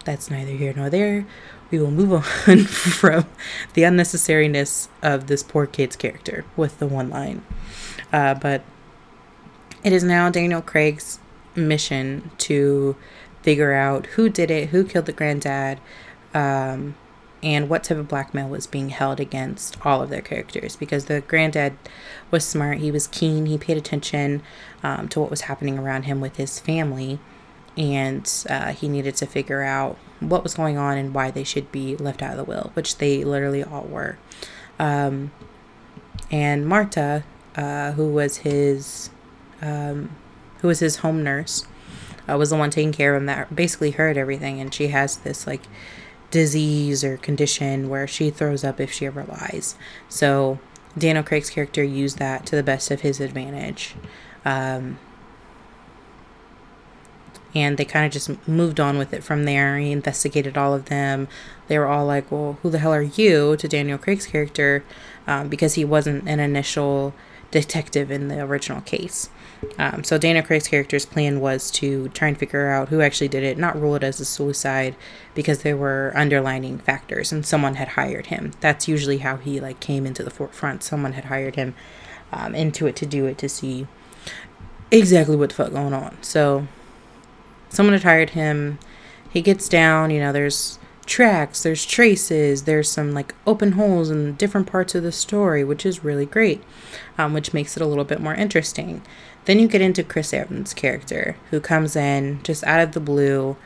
that's 0.05 0.31
neither 0.31 0.53
here 0.53 0.73
nor 0.75 0.91
there. 0.91 1.27
We 1.71 1.79
will 1.79 1.91
move 1.91 2.13
on 2.49 2.65
from 2.65 3.27
the 3.75 3.83
unnecessariness 3.83 4.89
of 5.03 5.27
this 5.27 5.43
poor 5.43 5.67
kid's 5.67 5.97
character 5.97 6.45
with 6.57 6.79
the 6.79 6.87
one 6.87 7.11
line. 7.11 7.45
Uh, 8.13 8.35
but 8.35 8.63
it 9.83 9.93
is 9.93 10.05
now 10.05 10.31
Daniel 10.31 10.63
Craig's 10.63 11.19
mission 11.55 12.31
to 12.39 12.97
figure 13.43 13.73
out 13.73 14.07
who 14.07 14.29
did 14.29 14.51
it, 14.51 14.71
who 14.71 14.85
killed 14.85 15.07
the 15.07 15.13
granddad, 15.13 15.79
um, 16.33 16.95
and 17.45 17.69
what 17.69 17.85
type 17.85 17.99
of 17.99 18.09
blackmail 18.09 18.49
was 18.49 18.67
being 18.67 18.89
held 18.89 19.21
against 19.21 19.77
all 19.85 20.03
of 20.03 20.09
their 20.09 20.23
characters 20.23 20.77
because 20.77 21.05
the 21.05 21.21
granddad 21.21 21.77
was 22.31 22.45
smart 22.45 22.79
he 22.79 22.91
was 22.91 23.07
keen 23.07 23.45
he 23.45 23.59
paid 23.59 23.77
attention 23.77 24.43
um, 24.83 25.07
to 25.09 25.21
what 25.21 25.31
was 25.31 25.43
happening 25.43 25.79
around 25.79 26.05
him 26.05 26.23
with 26.23 26.37
his 26.37 26.59
family 26.59 27.21
and 27.77 28.45
uh, 28.49 28.73
he 28.73 28.89
needed 28.89 29.17
to 29.17 29.27
figure 29.27 29.63
out 29.63 29.97
what 30.21 30.43
was 30.43 30.55
going 30.55 30.79
on 30.79 30.97
and 30.97 31.15
why 31.15 31.31
they 31.31 31.45
should 31.45 31.71
be 31.73 31.97
left 31.97 32.23
out 32.23 32.33
of 32.33 32.37
the 32.37 32.45
will 32.45 32.71
which 32.75 32.99
they 32.99 33.25
literally 33.25 33.63
all 33.63 33.85
were 33.85 34.17
um, 34.79 35.31
and 36.31 36.67
marta 36.67 37.25
uh, 37.57 37.93
who 37.93 38.09
was 38.09 38.39
his 38.39 39.11
um, 39.63 40.11
who 40.59 40.69
was 40.69 40.81
his 40.81 40.97
home 40.97 41.23
nurse 41.23 41.67
uh, 42.29 42.37
was 42.37 42.51
the 42.51 42.57
one 42.57 42.71
taking 42.71 42.93
care 42.93 43.15
of 43.15 43.21
him 43.21 43.27
that 43.27 43.55
basically 43.55 43.93
heard 43.93 44.17
everything 44.17 44.61
and 44.61 44.73
she 44.73 44.89
has 44.89 45.19
this 45.19 45.47
like 45.47 45.63
disease 46.35 47.05
or 47.05 47.17
condition 47.17 47.89
where 47.89 48.09
she 48.09 48.29
throws 48.29 48.65
up 48.65 48.81
if 48.81 48.91
she 48.91 49.07
ever 49.07 49.23
lies. 49.23 49.77
So 50.09 50.59
Daniel 50.99 51.23
Craig's 51.23 51.49
character 51.49 51.85
used 51.85 52.19
that 52.19 52.45
to 52.47 52.57
the 52.57 52.63
best 52.65 52.91
of 52.91 53.03
his 53.03 53.21
advantage. 53.21 53.95
Um, 54.45 54.99
and 57.55 57.77
they 57.77 57.85
kind 57.85 58.07
of 58.07 58.13
just 58.13 58.49
moved 58.49 58.81
on 58.81 58.99
with 58.99 59.13
it 59.13 59.23
from 59.23 59.45
there. 59.45 59.79
He 59.79 59.93
investigated 59.93 60.57
all 60.57 60.75
of 60.75 60.87
them. 60.87 61.29
They 61.69 61.79
were 61.79 61.87
all 61.87 62.07
like, 62.07 62.31
Well, 62.31 62.59
who 62.63 62.71
the 62.71 62.79
hell 62.79 62.93
are 62.93 63.03
you? 63.03 63.57
to 63.57 63.69
Daniel 63.69 63.99
Craig's 63.99 64.27
character 64.27 64.85
um, 65.27 65.49
because 65.49 65.75
he 65.75 65.85
wasn't 65.85 66.29
an 66.29 66.41
initial 66.41 67.15
detective 67.51 68.11
in 68.11 68.29
the 68.29 68.41
original 68.41 68.81
case. 68.81 69.31
Um, 69.79 70.03
so 70.03 70.19
Daniel 70.19 70.45
Craig's 70.45 70.69
character's 70.69 71.07
plan 71.07 71.41
was 71.41 71.71
to 71.73 72.09
try 72.09 72.29
and 72.29 72.37
figure 72.37 72.69
out 72.69 72.89
who 72.89 73.01
actually 73.01 73.29
did 73.29 73.45
it, 73.45 73.57
not 73.57 73.81
rule 73.81 73.95
it 73.95 74.03
as 74.03 74.19
a 74.21 74.25
suicide 74.25 74.97
because 75.35 75.63
there 75.63 75.77
were 75.77 76.13
underlining 76.17 76.79
factors 76.79 77.33
and 77.33 77.47
someone 77.47 77.77
had 77.77 77.89
hired 77.89 78.27
him. 78.27 78.53
That's 78.61 78.89
usually 78.89 79.19
how 79.19 79.37
he 79.37 79.61
like 79.61 79.81
came 79.81 80.05
into 80.05 80.23
the 80.23 80.31
forefront. 80.31 80.83
Someone 80.83 81.13
had 81.13 81.27
hired 81.27 81.55
him 81.55 81.75
um, 82.33 82.55
into 82.55 82.87
it 82.87 82.97
to 82.97 83.07
do 83.07 83.27
it 83.27 83.39
to 83.39 83.49
see 83.49 83.87
exactly 84.91 85.37
what 85.37 85.51
the 85.51 85.55
fuck 85.55 85.73
going 85.73 85.95
on. 85.95 86.17
So 86.23 86.67
someone 87.75 87.93
had 87.93 88.05
hired 88.05 88.31
him. 88.31 88.79
He 89.31 89.43
gets 89.43 89.69
down, 89.69 90.11
you 90.11 90.21
know, 90.21 90.33
there's 90.33 90.79
tracks, 91.07 91.63
there's 91.63 91.85
traces, 91.85 92.63
there's 92.63 92.91
some 92.91 93.13
like 93.13 93.35
open 93.47 93.73
holes 93.73 94.11
in 94.11 94.35
different 94.37 94.67
parts 94.67 94.95
of 94.95 95.03
the 95.03 95.13
story, 95.13 95.65
which 95.65 95.85
is 95.85 96.05
really 96.05 96.27
great, 96.27 96.63
um, 97.19 97.35
which 97.35 97.53
makes 97.53 97.77
it 97.77 97.83
a 97.83 97.87
little 97.87 98.05
bit 98.05 98.21
more 98.21 98.35
interesting. 98.35 99.03
Then 99.45 99.59
you 99.59 99.69
get 99.69 99.83
into 99.83 100.03
Chris 100.03 100.33
Evans' 100.33 100.73
character, 100.73 101.37
who 101.51 101.61
comes 101.61 101.97
in 101.97 102.43
just 102.43 102.65
out 102.65 102.81
of 102.81 102.93
the 102.93 103.01
blue, 103.01 103.57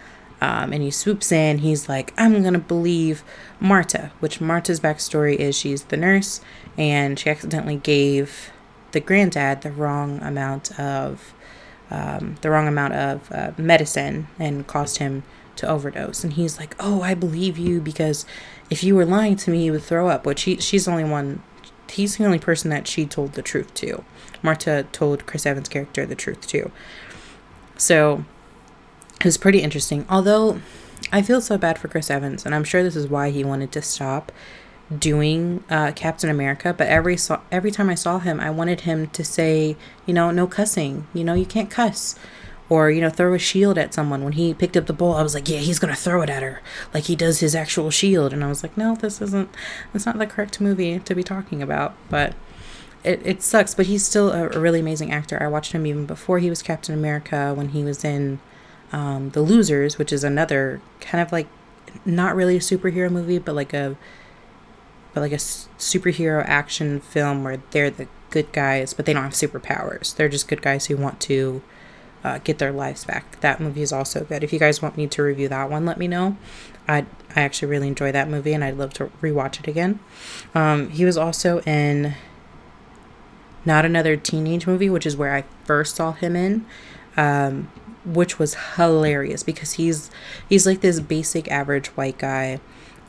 um, 0.40 0.72
and 0.72 0.82
he 0.82 0.90
swoops 0.90 1.30
in. 1.30 1.58
He's 1.58 1.88
like, 1.88 2.12
I'm 2.16 2.42
gonna 2.42 2.58
believe 2.58 3.22
Marta, 3.60 4.10
which 4.20 4.40
Marta's 4.40 4.80
backstory 4.80 5.36
is 5.36 5.56
she's 5.56 5.84
the 5.84 5.96
nurse, 5.96 6.40
and 6.76 7.18
she 7.18 7.30
accidentally 7.30 7.76
gave 7.76 8.50
the 8.92 9.00
granddad 9.00 9.62
the 9.62 9.70
wrong 9.70 10.20
amount 10.22 10.78
of 10.80 11.34
um, 11.90 12.36
the 12.42 12.50
wrong 12.50 12.68
amount 12.68 12.94
of 12.94 13.32
uh, 13.32 13.52
medicine 13.56 14.28
and 14.38 14.66
caused 14.66 14.98
him 14.98 15.22
to 15.56 15.68
overdose. 15.68 16.22
And 16.24 16.34
he's 16.34 16.58
like, 16.58 16.74
"Oh, 16.78 17.02
I 17.02 17.14
believe 17.14 17.58
you 17.58 17.80
because 17.80 18.24
if 18.70 18.82
you 18.82 18.94
were 18.94 19.04
lying 19.04 19.36
to 19.36 19.50
me, 19.50 19.64
you 19.64 19.72
would 19.72 19.82
throw 19.82 20.08
up." 20.08 20.26
Which 20.26 20.42
he, 20.42 20.56
she's 20.58 20.84
the 20.84 20.92
only 20.92 21.04
one. 21.04 21.42
He's 21.90 22.16
the 22.16 22.24
only 22.24 22.38
person 22.38 22.70
that 22.70 22.86
she 22.86 23.06
told 23.06 23.32
the 23.32 23.42
truth 23.42 23.72
to. 23.74 24.04
Marta 24.42 24.86
told 24.92 25.26
Chris 25.26 25.46
Evans' 25.46 25.68
character 25.68 26.04
the 26.06 26.14
truth 26.14 26.46
too. 26.46 26.70
So 27.76 28.24
it 29.18 29.24
was 29.24 29.38
pretty 29.38 29.60
interesting. 29.60 30.04
Although 30.08 30.60
I 31.12 31.22
feel 31.22 31.40
so 31.40 31.56
bad 31.56 31.78
for 31.78 31.88
Chris 31.88 32.10
Evans, 32.10 32.44
and 32.44 32.54
I'm 32.54 32.64
sure 32.64 32.82
this 32.82 32.96
is 32.96 33.08
why 33.08 33.30
he 33.30 33.44
wanted 33.44 33.72
to 33.72 33.82
stop 33.82 34.30
doing 34.96 35.62
uh, 35.68 35.92
Captain 35.92 36.30
America. 36.30 36.74
But 36.76 36.88
every 36.88 37.16
saw 37.16 37.40
every 37.50 37.70
time 37.70 37.90
I 37.90 37.94
saw 37.94 38.18
him, 38.18 38.40
I 38.40 38.50
wanted 38.50 38.82
him 38.82 39.08
to 39.08 39.24
say, 39.24 39.76
you 40.06 40.14
know, 40.14 40.30
no 40.30 40.46
cussing. 40.46 41.06
You 41.12 41.24
know, 41.24 41.34
you 41.34 41.46
can't 41.46 41.70
cuss. 41.70 42.18
Or 42.70 42.90
you 42.90 43.00
know 43.00 43.08
throw 43.08 43.32
a 43.32 43.38
shield 43.38 43.78
at 43.78 43.94
someone. 43.94 44.24
When 44.24 44.34
he 44.34 44.52
picked 44.52 44.76
up 44.76 44.86
the 44.86 44.92
bowl 44.92 45.14
i 45.14 45.22
was 45.22 45.32
like 45.34 45.48
yeah 45.48 45.56
he's 45.58 45.78
gonna 45.78 45.96
throw 45.96 46.20
it 46.22 46.28
at 46.30 46.42
her. 46.42 46.60
Like 46.92 47.04
he 47.04 47.16
does 47.16 47.40
his 47.40 47.54
actual 47.54 47.90
shield. 47.90 48.32
And 48.32 48.44
i 48.44 48.48
was 48.48 48.62
like 48.62 48.76
no 48.76 48.94
this 48.94 49.22
isn't 49.22 49.48
that's 49.92 50.04
not 50.04 50.18
the 50.18 50.26
correct 50.26 50.60
movie 50.60 50.98
to 50.98 51.14
be 51.14 51.22
talking 51.22 51.62
about. 51.62 51.94
But 52.10 52.34
it, 53.04 53.22
it 53.24 53.42
sucks. 53.42 53.74
But 53.74 53.86
he's 53.86 54.04
still 54.04 54.32
a, 54.32 54.50
a 54.50 54.60
really 54.60 54.80
amazing 54.80 55.10
actor. 55.12 55.42
I 55.42 55.48
watched 55.48 55.72
him 55.72 55.86
even 55.86 56.04
before 56.04 56.40
he 56.40 56.50
was 56.50 56.60
captain 56.62 56.94
america 56.94 57.54
when 57.54 57.70
he 57.70 57.82
was 57.84 58.04
in 58.04 58.38
um, 58.92 59.30
the 59.30 59.42
losers 59.42 59.98
which 59.98 60.12
is 60.12 60.24
another 60.24 60.80
kind 61.00 61.20
of 61.20 61.30
like 61.32 61.46
not 62.04 62.34
really 62.34 62.56
a 62.56 62.60
superhero 62.60 63.10
movie 63.10 63.38
but 63.38 63.54
like 63.54 63.74
a 63.74 63.96
but 65.14 65.20
like 65.20 65.32
a 65.32 65.36
superhero 65.36 66.44
action 66.46 67.00
film 67.00 67.44
where 67.44 67.60
they're 67.70 67.90
the 67.90 68.06
good 68.30 68.52
guys 68.52 68.92
but 68.92 69.06
they 69.06 69.12
don't 69.12 69.22
have 69.24 69.32
superpowers 69.32 70.14
they're 70.16 70.28
just 70.28 70.48
good 70.48 70.60
guys 70.62 70.86
who 70.86 70.96
want 70.96 71.18
to 71.20 71.62
uh, 72.24 72.38
get 72.38 72.58
their 72.58 72.72
lives 72.72 73.04
back. 73.04 73.40
That 73.40 73.60
movie 73.60 73.82
is 73.82 73.92
also 73.92 74.24
good. 74.24 74.42
If 74.42 74.52
you 74.52 74.58
guys 74.58 74.82
want 74.82 74.96
me 74.96 75.06
to 75.06 75.22
review 75.22 75.48
that 75.48 75.70
one, 75.70 75.86
let 75.86 75.98
me 75.98 76.08
know. 76.08 76.36
I 76.86 77.06
I 77.36 77.42
actually 77.42 77.68
really 77.68 77.88
enjoy 77.88 78.12
that 78.12 78.28
movie, 78.28 78.52
and 78.52 78.64
I'd 78.64 78.76
love 78.76 78.92
to 78.94 79.06
rewatch 79.22 79.60
it 79.60 79.68
again. 79.68 80.00
Um, 80.54 80.90
he 80.90 81.04
was 81.04 81.16
also 81.16 81.60
in 81.60 82.14
not 83.64 83.84
another 83.84 84.16
teenage 84.16 84.66
movie, 84.66 84.90
which 84.90 85.06
is 85.06 85.16
where 85.16 85.34
I 85.34 85.44
first 85.64 85.96
saw 85.96 86.12
him 86.12 86.34
in, 86.34 86.66
um, 87.16 87.70
which 88.04 88.38
was 88.38 88.56
hilarious 88.76 89.42
because 89.42 89.74
he's 89.74 90.10
he's 90.48 90.66
like 90.66 90.80
this 90.80 91.00
basic 91.00 91.48
average 91.50 91.88
white 91.88 92.18
guy, 92.18 92.60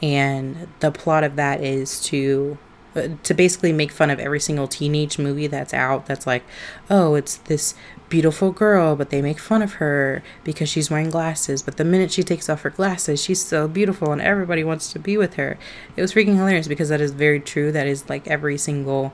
and 0.01 0.67
the 0.79 0.91
plot 0.91 1.23
of 1.23 1.35
that 1.35 1.61
is 1.61 2.01
to 2.01 2.57
uh, 2.95 3.09
to 3.23 3.33
basically 3.33 3.71
make 3.71 3.91
fun 3.91 4.09
of 4.09 4.19
every 4.19 4.39
single 4.39 4.67
teenage 4.67 5.19
movie 5.19 5.47
that's 5.47 5.73
out 5.73 6.05
that's 6.05 6.25
like 6.25 6.43
oh 6.89 7.15
it's 7.15 7.37
this 7.37 7.75
beautiful 8.09 8.51
girl, 8.51 8.95
but 8.95 9.11
they 9.11 9.21
make 9.21 9.39
fun 9.39 9.61
of 9.61 9.73
her 9.73 10.21
because 10.43 10.67
she's 10.67 10.89
wearing 10.89 11.09
glasses. 11.09 11.61
But 11.61 11.77
the 11.77 11.85
minute 11.85 12.11
she 12.11 12.23
takes 12.23 12.49
off 12.49 12.63
her 12.63 12.69
glasses, 12.69 13.21
she's 13.23 13.43
so 13.43 13.67
beautiful 13.67 14.11
and 14.11 14.21
everybody 14.21 14.63
wants 14.63 14.91
to 14.93 14.99
be 14.99 15.15
with 15.17 15.35
her. 15.35 15.57
It 15.95 16.01
was 16.01 16.13
freaking 16.13 16.35
hilarious 16.35 16.67
because 16.67 16.89
that 16.89 17.01
is 17.01 17.11
very 17.11 17.39
true. 17.39 17.71
That 17.71 17.87
is 17.87 18.09
like 18.09 18.27
every 18.27 18.57
single 18.57 19.13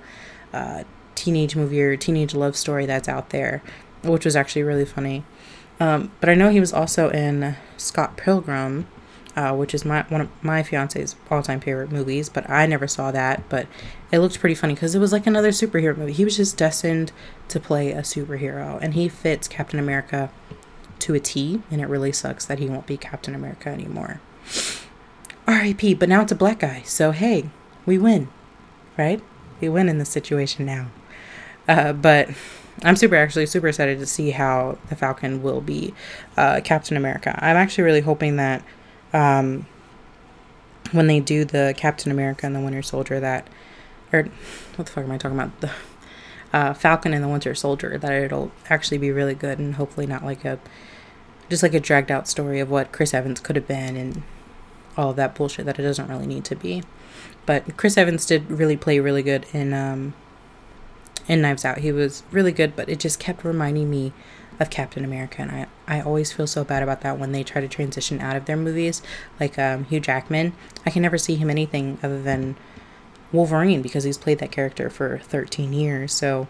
uh, 0.54 0.86
teenage 1.14 1.56
movie 1.56 1.82
or 1.82 1.96
teenage 1.98 2.34
love 2.34 2.56
story 2.56 2.86
that's 2.86 3.10
out 3.10 3.30
there, 3.30 3.62
which 4.04 4.26
was 4.26 4.36
actually 4.36 4.64
really 4.64 4.86
funny. 4.86 5.24
Um, 5.80 6.12
but 6.22 6.30
I 6.30 6.36
know 6.36 6.50
he 6.50 6.62
was 6.62 6.72
also 6.72 7.10
in 7.10 7.58
Scott 7.76 8.16
Pilgrim, 8.16 8.88
uh, 9.36 9.54
which 9.56 9.74
is 9.74 9.86
my 9.86 10.04
one 10.10 10.22
of 10.22 10.30
my 10.42 10.64
fiance's 10.64 11.16
all-time 11.30 11.60
favorite 11.60 11.92
movies. 11.92 12.30
But 12.30 12.50
I 12.50 12.66
never 12.66 12.88
saw 12.88 13.12
that. 13.12 13.48
But 13.50 13.68
it 14.12 14.20
looked 14.20 14.40
pretty 14.40 14.56
funny 14.56 14.74
because 14.74 14.96
it 14.96 15.00
was 15.00 15.12
like 15.12 15.28
another 15.28 15.50
superhero 15.50 15.98
movie. 15.98 16.14
He 16.14 16.26
was 16.26 16.38
just 16.38 16.58
destined 16.58 17.12
to 17.50 17.60
play 17.60 17.92
a 17.92 18.02
superhero, 18.02 18.80
and 18.82 18.94
he 18.94 19.10
fits 19.10 19.48
Captain 19.48 19.80
America 19.80 20.32
to 21.00 21.14
a 21.14 21.20
T. 21.20 21.62
And 21.70 21.82
it 21.82 21.88
really 21.88 22.12
sucks 22.12 22.46
that 22.46 22.60
he 22.60 22.68
won't 22.68 22.88
be 22.88 22.98
Captain 22.98 23.36
America 23.36 23.70
anymore. 23.70 24.22
R.I.P. 25.48 25.94
But 25.96 26.10
now 26.10 26.22
it's 26.22 26.32
a 26.32 26.36
black 26.36 26.60
guy, 26.60 26.82
so 26.84 27.12
hey, 27.12 27.50
we 27.86 27.98
win, 27.98 28.30
right? 28.98 29.22
We 29.62 29.70
win 29.70 29.90
in 29.90 30.00
this 30.00 30.10
situation 30.10 30.66
now. 30.66 30.88
Uh, 31.68 31.94
but 31.94 32.30
I'm 32.84 32.96
super 32.96 33.16
actually 33.16 33.46
super 33.46 33.68
excited 33.68 34.00
to 34.00 34.06
see 34.06 34.32
how 34.32 34.78
the 34.90 34.96
Falcon 34.96 35.42
will 35.42 35.62
be 35.62 35.94
uh, 36.36 36.62
Captain 36.64 36.98
America. 36.98 37.38
I'm 37.38 37.56
actually 37.56 37.86
really 37.86 38.02
hoping 38.02 38.36
that 38.38 38.64
um, 39.16 39.66
when 40.92 41.08
they 41.08 41.22
do 41.22 41.46
the 41.46 41.74
Captain 41.78 42.12
America 42.12 42.46
and 42.46 42.54
the 42.54 42.60
Winter 42.60 42.82
Soldier 42.82 43.20
that 43.20 43.48
or 44.12 44.24
what 44.76 44.86
the 44.86 44.92
fuck 44.92 45.06
am 45.06 45.12
I 45.12 45.18
talking 45.18 45.40
about 45.40 45.62
the 45.62 45.72
uh, 46.54 46.74
Falcon 46.74 47.14
and 47.14 47.24
the 47.24 47.28
Winter 47.28 47.56
Soldier 47.56 47.98
that 47.98 48.12
it'll 48.12 48.52
actually 48.70 48.98
be 48.98 49.12
really 49.12 49.34
good 49.34 49.58
and 49.58 49.76
hopefully 49.76 50.06
not 50.06 50.24
like 50.24 50.44
a 50.44 50.60
just 51.50 51.64
like 51.64 51.74
a 51.74 51.80
dragged 51.80 52.12
out 52.12 52.28
story 52.28 52.60
of 52.60 52.70
what 52.70 52.92
Chris 52.92 53.14
Evans 53.14 53.40
could 53.40 53.56
have 53.56 53.68
been 53.68 53.96
and 53.96 54.24
all 54.98 55.12
of 55.12 55.16
that 55.16 55.34
bullshit 55.34 55.66
that 55.66 55.80
it 55.80 55.84
doesn't 55.84 56.10
really 56.10 56.28
need 56.28 56.44
to 56.46 56.56
be. 56.56 56.84
But 57.46 57.78
Chris 57.78 57.98
Evans 57.98 58.26
did 58.26 58.50
really 58.50 58.78
play 58.78 59.00
really 59.00 59.24
good 59.24 59.46
in 59.54 59.74
um 59.74 60.14
in 61.28 61.42
Knives 61.42 61.64
Out. 61.64 61.80
He 61.80 61.92
was 61.94 62.24
really 62.32 62.52
good, 62.52 62.76
but 62.76 62.90
it 62.90 63.00
just 63.00 63.20
kept 63.20 63.46
reminding 63.46 63.90
me 63.90 64.12
of 64.60 64.70
Captain 64.70 65.04
America, 65.04 65.42
and 65.42 65.52
I, 65.52 65.68
I 65.88 66.02
always 66.02 66.32
feel 66.32 66.48
so 66.48 66.64
bad 66.64 66.84
about 66.84 67.02
that 67.02 67.20
when 67.20 67.32
they 67.32 67.44
try 67.44 67.62
to 67.62 67.68
transition 67.68 68.22
out 68.22 68.36
of 68.36 68.46
their 68.46 68.58
movies, 68.58 69.02
like 69.40 69.60
um, 69.60 69.86
Hugh 69.86 70.00
Jackman. 70.00 70.54
I 70.86 70.90
can 70.90 71.02
never 71.02 71.18
see 71.18 71.36
him 71.36 71.50
anything 71.50 71.98
other 72.02 72.22
than 72.22 72.56
Wolverine 73.32 73.82
because 73.82 74.04
he's 74.04 74.18
played 74.18 74.40
that 74.40 74.52
character 74.52 74.90
for 74.90 75.20
13 75.20 75.74
years, 75.74 76.14
so 76.14 76.48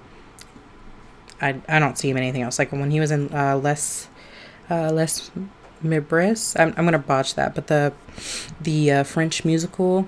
I, 1.41 1.61
I 1.67 1.79
don't 1.79 1.97
see 1.97 2.09
him 2.09 2.17
anything 2.17 2.41
else. 2.41 2.59
Like 2.59 2.71
when 2.71 2.91
he 2.91 2.99
was 2.99 3.11
in 3.11 3.33
uh, 3.33 3.57
Les 3.57 4.07
uh, 4.69 4.91
Miserables, 5.83 6.55
I'm, 6.59 6.73
I'm 6.77 6.85
gonna 6.85 6.99
botch 6.99 7.35
that, 7.35 7.55
but 7.55 7.67
the 7.67 7.93
the 8.61 8.91
uh, 8.91 9.03
French 9.03 9.43
musical, 9.43 10.07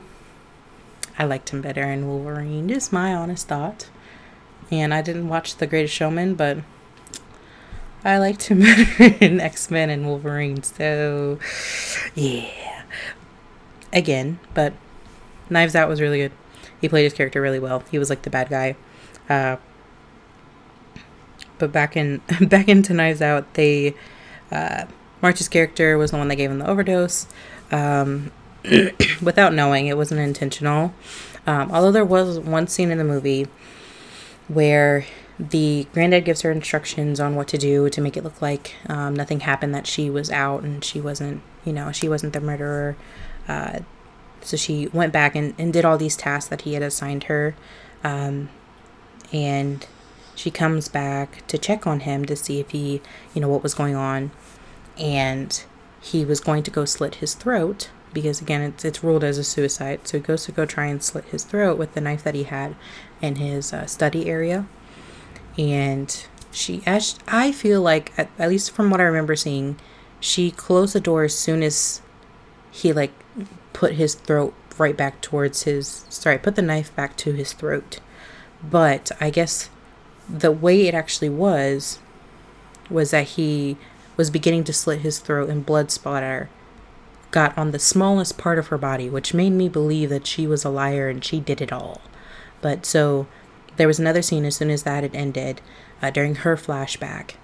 I 1.18 1.26
liked 1.26 1.50
him 1.50 1.62
better 1.62 1.84
in 1.84 2.08
Wolverine. 2.08 2.70
Just 2.70 2.94
my 2.94 3.14
honest 3.14 3.48
thought. 3.48 3.90
And 4.70 4.94
I 4.94 5.02
didn't 5.02 5.30
watch 5.30 5.56
The 5.56 5.68
Greatest 5.68 5.94
Showman, 5.94 6.36
but 6.36 6.58
I 8.04 8.18
liked 8.18 8.44
him 8.48 8.62
better 8.62 9.16
in 9.20 9.40
X 9.40 9.70
Men 9.72 9.90
and 9.90 10.06
Wolverine. 10.06 10.64
So, 10.64 11.40
yeah. 12.16 12.84
Again, 13.94 14.40
but 14.54 14.74
Knives 15.50 15.76
Out 15.76 15.90
was 15.90 16.02
really 16.02 16.20
good. 16.20 16.32
He 16.80 16.90
played 16.90 17.04
his 17.04 17.14
character 17.14 17.42
really 17.42 17.60
well. 17.60 17.84
He 17.90 17.98
was 17.98 18.10
like 18.10 18.22
the 18.24 18.30
bad 18.30 18.50
guy. 18.50 18.76
Uh, 19.30 19.58
but 21.58 21.72
back 21.72 21.98
in 21.98 22.22
back 22.42 22.68
into 22.68 22.94
Knives 22.94 23.22
Out, 23.22 23.54
they 23.56 23.96
uh, 24.52 24.86
Marta's 25.22 25.50
character 25.50 25.98
was 25.98 26.12
the 26.12 26.18
one 26.18 26.28
that 26.28 26.36
gave 26.36 26.52
him 26.52 26.60
the 26.60 26.70
overdose. 26.70 27.28
Um, 27.72 28.32
without 29.22 29.54
knowing, 29.54 29.88
it 29.88 29.98
wasn't 29.98 30.22
intentional. 30.22 30.94
Um, 31.46 31.72
although 31.72 31.92
there 31.92 32.06
was 32.06 32.40
one 32.40 32.68
scene 32.68 32.92
in 32.92 32.98
the 32.98 33.04
movie 33.04 33.48
where 34.48 35.06
the 35.40 35.88
granddad 35.94 36.26
gives 36.26 36.42
her 36.42 36.52
instructions 36.52 37.20
on 37.20 37.36
what 37.36 37.48
to 37.48 37.58
do 37.58 37.90
to 37.90 38.02
make 38.02 38.18
it 38.18 38.24
look 38.24 38.42
like 38.42 38.76
um, 38.90 39.16
nothing 39.16 39.42
happened 39.42 39.74
that 39.74 39.86
she 39.86 40.10
was 40.10 40.32
out 40.32 40.64
and 40.64 40.84
she 40.84 41.00
wasn't 41.00 41.42
you 41.64 41.72
know 41.72 41.92
she 41.92 42.10
wasn't 42.10 42.34
the 42.34 42.42
murderer. 42.42 42.96
Uh, 43.48 43.80
so 44.42 44.56
she 44.58 44.88
went 44.88 45.14
back 45.14 45.36
and, 45.36 45.54
and 45.58 45.74
did 45.74 45.86
all 45.86 45.98
these 45.98 46.16
tasks 46.16 46.50
that 46.50 46.62
he 46.62 46.74
had 46.74 46.84
assigned 46.84 47.26
her 47.26 47.56
um, 48.04 48.50
and 49.32 49.86
she 50.36 50.52
comes 50.52 50.88
back 50.88 51.46
to 51.48 51.58
check 51.58 51.88
on 51.88 52.02
him 52.02 52.26
to 52.26 52.36
see 52.36 52.60
if 52.60 52.72
he 52.72 53.02
you 53.34 53.42
know 53.42 53.50
what 53.50 53.64
was 53.64 53.74
going 53.74 53.96
on. 53.96 54.32
And 54.98 55.64
he 56.02 56.26
was 56.26 56.40
going 56.40 56.64
to 56.64 56.72
go 56.72 56.86
slit 56.86 57.16
his 57.16 57.36
throat 57.36 57.92
because 58.12 58.42
again 58.42 58.62
it's, 58.62 58.84
it's 58.84 59.04
ruled 59.04 59.24
as 59.24 59.38
a 59.38 59.44
suicide. 59.44 60.08
So 60.08 60.18
he 60.18 60.24
goes 60.24 60.46
to 60.46 60.52
go 60.52 60.66
try 60.66 60.86
and 60.86 61.04
slit 61.04 61.26
his 61.26 61.44
throat 61.44 61.78
with 61.78 61.94
the 61.94 62.02
knife 62.02 62.24
that 62.24 62.34
he 62.34 62.44
had 62.44 62.76
in 63.22 63.36
his 63.36 63.72
uh, 63.72 63.86
study 63.86 64.28
area 64.28 64.68
and 65.58 66.26
she 66.52 66.82
as 66.86 67.18
I 67.28 67.52
feel 67.52 67.82
like 67.82 68.14
at, 68.18 68.30
at 68.38 68.50
least 68.50 68.72
from 68.72 68.90
what 68.90 69.02
I 69.02 69.06
remember 69.06 69.36
seeing, 69.36 69.80
she 70.20 70.52
closed 70.52 70.94
the 70.94 71.00
door 71.00 71.24
as 71.24 71.36
soon 71.36 71.64
as 71.64 72.02
he 72.72 72.94
like 72.94 73.12
put 73.74 73.94
his 73.94 74.16
throat 74.16 74.54
right 74.78 74.96
back 74.96 75.22
towards 75.22 75.64
his 75.64 76.06
sorry, 76.10 76.38
put 76.38 76.56
the 76.56 76.62
knife 76.62 76.96
back 76.96 77.16
to 77.18 77.34
his 77.34 77.54
throat. 77.54 78.00
But 78.64 79.12
I 79.20 79.30
guess 79.30 79.70
the 80.30 80.52
way 80.52 80.88
it 80.88 80.94
actually 80.94 81.30
was 81.30 82.00
was 82.90 83.12
that 83.12 83.28
he 83.28 83.78
was 84.16 84.30
beginning 84.30 84.64
to 84.66 84.74
slit 84.74 85.02
his 85.02 85.20
throat 85.20 85.50
and 85.50 85.66
blood 85.66 85.92
splatter 85.92 86.50
got 87.32 87.58
on 87.58 87.72
the 87.72 87.80
smallest 87.80 88.38
part 88.38 88.58
of 88.58 88.68
her 88.68 88.78
body, 88.78 89.10
which 89.10 89.34
made 89.34 89.52
me 89.52 89.70
believe 89.70 90.10
that 90.10 90.26
she 90.26 90.48
was 90.48 90.64
a 90.64 90.70
liar 90.70 91.10
and 91.10 91.24
she 91.24 91.40
did 91.40 91.62
it 91.62 91.72
all. 91.72 92.02
But 92.62 92.86
so 92.86 93.28
there 93.78 93.88
was 93.88 94.00
another 94.00 94.22
scene 94.22 94.46
as 94.46 94.56
soon 94.56 94.70
as 94.70 94.84
that 94.84 95.04
had 95.04 95.16
ended 95.16 95.62
uh, 96.02 96.10
during 96.10 96.36
her 96.36 96.56
flashback 96.56 97.36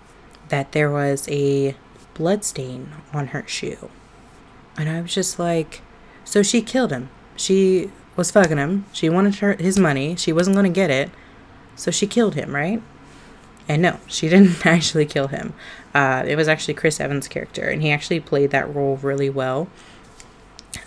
that 0.50 0.72
there 0.74 0.92
was 0.92 1.28
a 1.30 1.76
blood 2.14 2.44
stain 2.44 2.92
on 3.14 3.28
her 3.28 3.44
shoe. 3.48 3.90
And 4.78 4.90
I 4.90 5.02
was 5.02 5.14
just 5.14 5.40
like, 5.40 5.82
so 6.24 6.44
she 6.44 6.62
killed 6.62 6.92
him. 6.92 7.10
She 7.36 7.92
was 8.16 8.32
fucking 8.32 8.58
him. 8.58 8.86
She 8.92 9.10
wanted 9.10 9.36
her 9.36 9.54
his 9.54 9.80
money. 9.80 10.16
She 10.16 10.34
wasn't 10.34 10.56
going 10.56 10.72
to 10.72 10.76
get 10.76 10.90
it. 10.90 11.10
So 11.76 11.92
she 11.92 12.08
killed 12.08 12.36
him, 12.36 12.54
right? 12.54 12.82
And 13.68 13.82
no, 13.82 14.00
she 14.08 14.30
didn't 14.34 14.66
actually 14.66 15.06
kill 15.06 15.28
him. 15.28 15.54
Uh, 15.94 16.24
it 16.28 16.36
was 16.36 16.48
actually 16.48 16.74
Chris 16.74 17.00
Evans' 17.00 17.28
character, 17.28 17.68
and 17.70 17.82
he 17.82 17.92
actually 17.92 18.20
played 18.20 18.50
that 18.52 18.74
role 18.74 18.98
really 18.98 19.30
well 19.30 19.68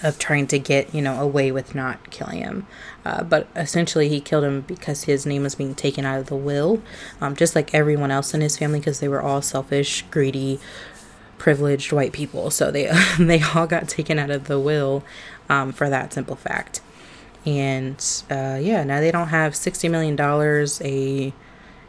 of 0.03 0.18
trying 0.18 0.46
to 0.49 0.59
get, 0.59 0.94
you 0.94 1.01
know, 1.01 1.20
away 1.20 1.53
with 1.53 1.75
not 1.75 2.11
killing 2.11 2.38
him. 2.38 2.66
Uh, 3.05 3.22
but 3.22 3.49
essentially, 3.55 4.09
he 4.09 4.20
killed 4.20 4.44
him 4.44 4.62
because 4.62 5.05
his 5.05 5.25
name 5.27 5.42
was 5.42 5.55
being 5.55 5.75
taken 5.75 6.05
out 6.05 6.18
of 6.18 6.27
the 6.27 6.37
will, 6.37 6.83
um, 7.20 7.37
just 7.37 7.55
like 7.55 7.72
everyone 7.75 8.11
else 8.11 8.35
in 8.35 8.40
his 8.40 8.57
family, 8.59 8.81
because 8.81 9.01
they 9.01 9.09
were 9.09 9.22
all 9.22 9.42
selfish, 9.42 10.03
greedy, 10.11 10.59
privileged 11.38 11.92
white 11.92 12.12
people. 12.12 12.51
So 12.51 12.70
they 12.70 12.90
they 13.18 13.42
all 13.55 13.66
got 13.66 13.88
taken 13.88 14.18
out 14.18 14.31
of 14.31 14.44
the 14.44 14.59
will 14.59 15.05
um, 15.49 15.72
for 15.72 15.88
that 15.88 16.12
simple 16.12 16.37
fact. 16.37 16.81
And 17.44 18.05
uh, 18.29 18.59
yeah, 18.61 18.83
now 18.83 19.01
they 19.01 19.12
don't 19.12 19.29
have 19.29 19.55
sixty 19.55 19.88
million 19.88 20.16
dollars, 20.16 20.81
a 20.83 21.33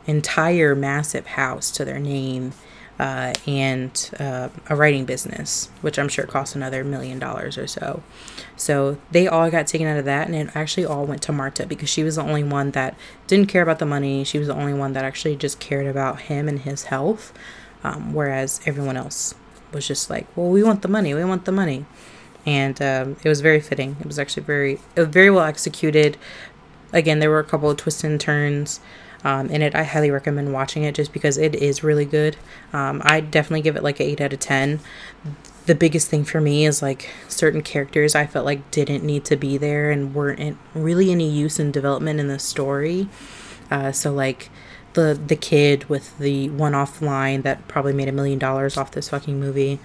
entire 0.05 0.75
massive 0.75 1.25
house 1.25 1.71
to 1.71 1.83
their 1.83 1.99
name, 1.99 2.53
uh, 2.99 3.33
and 3.45 4.11
uh, 4.19 4.49
a 4.69 4.75
writing 4.75 5.05
business, 5.05 5.69
which 5.81 5.99
I'm 5.99 6.09
sure 6.09 6.25
costs 6.25 6.55
another 6.55 6.83
million 6.83 7.19
dollars 7.19 7.57
or 7.57 7.67
so. 7.67 8.01
So 8.55 8.97
they 9.11 9.27
all 9.27 9.51
got 9.51 9.67
taken 9.67 9.87
out 9.87 9.97
of 9.97 10.05
that, 10.05 10.27
and 10.27 10.35
it 10.35 10.55
actually 10.55 10.85
all 10.85 11.05
went 11.05 11.21
to 11.23 11.31
Marta 11.31 11.65
because 11.67 11.89
she 11.89 12.03
was 12.03 12.15
the 12.15 12.23
only 12.23 12.43
one 12.43 12.71
that 12.71 12.97
didn't 13.27 13.49
care 13.49 13.61
about 13.61 13.79
the 13.79 13.85
money. 13.85 14.23
She 14.23 14.39
was 14.39 14.47
the 14.47 14.55
only 14.55 14.73
one 14.73 14.93
that 14.93 15.03
actually 15.03 15.35
just 15.35 15.59
cared 15.59 15.85
about 15.85 16.21
him 16.21 16.47
and 16.47 16.59
his 16.59 16.85
health, 16.85 17.33
um, 17.83 18.13
whereas 18.13 18.61
everyone 18.65 18.97
else 18.97 19.35
was 19.71 19.87
just 19.87 20.09
like, 20.09 20.25
"Well, 20.35 20.49
we 20.49 20.63
want 20.63 20.81
the 20.81 20.87
money. 20.87 21.13
We 21.13 21.23
want 21.23 21.45
the 21.45 21.51
money." 21.51 21.85
And 22.45 22.81
um, 22.81 23.17
it 23.23 23.29
was 23.29 23.41
very 23.41 23.59
fitting. 23.59 23.97
It 23.99 24.05
was 24.05 24.17
actually 24.17 24.43
very, 24.43 24.79
very 24.95 25.29
well 25.29 25.43
executed. 25.43 26.17
Again, 26.93 27.19
there 27.19 27.29
were 27.29 27.39
a 27.39 27.43
couple 27.43 27.69
of 27.69 27.75
twists 27.77 28.05
and 28.05 28.19
turns 28.19 28.79
um, 29.27 29.49
in 29.49 29.61
it. 29.61 29.75
I 29.75 29.83
highly 29.83 30.09
recommend 30.09 30.53
watching 30.53 30.83
it 30.83 30.95
just 30.95 31.11
because 31.11 31.37
it 31.37 31.53
is 31.53 31.83
really 31.83 32.05
good. 32.05 32.37
Um, 32.71 33.01
I 33.03 33.19
definitely 33.19 33.61
give 33.61 33.75
it 33.75 33.83
like 33.83 33.99
an 33.99 34.05
8 34.05 34.21
out 34.21 34.33
of 34.33 34.39
10. 34.39 34.79
The 35.65 35.75
biggest 35.75 36.07
thing 36.07 36.23
for 36.23 36.39
me 36.39 36.65
is 36.65 36.81
like 36.81 37.09
certain 37.27 37.61
characters 37.61 38.15
I 38.15 38.25
felt 38.25 38.45
like 38.45 38.71
didn't 38.71 39.03
need 39.03 39.25
to 39.25 39.35
be 39.35 39.57
there 39.57 39.91
and 39.91 40.15
weren't 40.15 40.57
really 40.73 41.11
any 41.11 41.29
use 41.29 41.59
in 41.59 41.71
development 41.73 42.21
in 42.21 42.29
the 42.29 42.39
story. 42.39 43.09
Uh, 43.69 43.91
so 43.91 44.13
like 44.13 44.49
the 44.93 45.19
the 45.27 45.35
kid 45.35 45.89
with 45.89 46.17
the 46.19 46.47
one 46.51 46.73
off 46.73 47.01
line 47.01 47.41
that 47.41 47.67
probably 47.67 47.91
made 47.91 48.07
a 48.07 48.13
million 48.13 48.39
dollars 48.39 48.77
off 48.77 48.91
this 48.91 49.09
fucking 49.09 49.37
movie. 49.37 49.77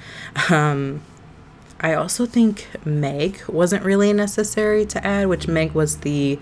Um, 0.50 1.02
I 1.80 1.94
also 1.94 2.26
think 2.26 2.68
Meg 2.84 3.42
wasn't 3.48 3.84
really 3.84 4.12
necessary 4.12 4.86
to 4.86 5.04
add, 5.04 5.26
which 5.26 5.48
Meg 5.48 5.72
was 5.72 5.98
the 5.98 6.38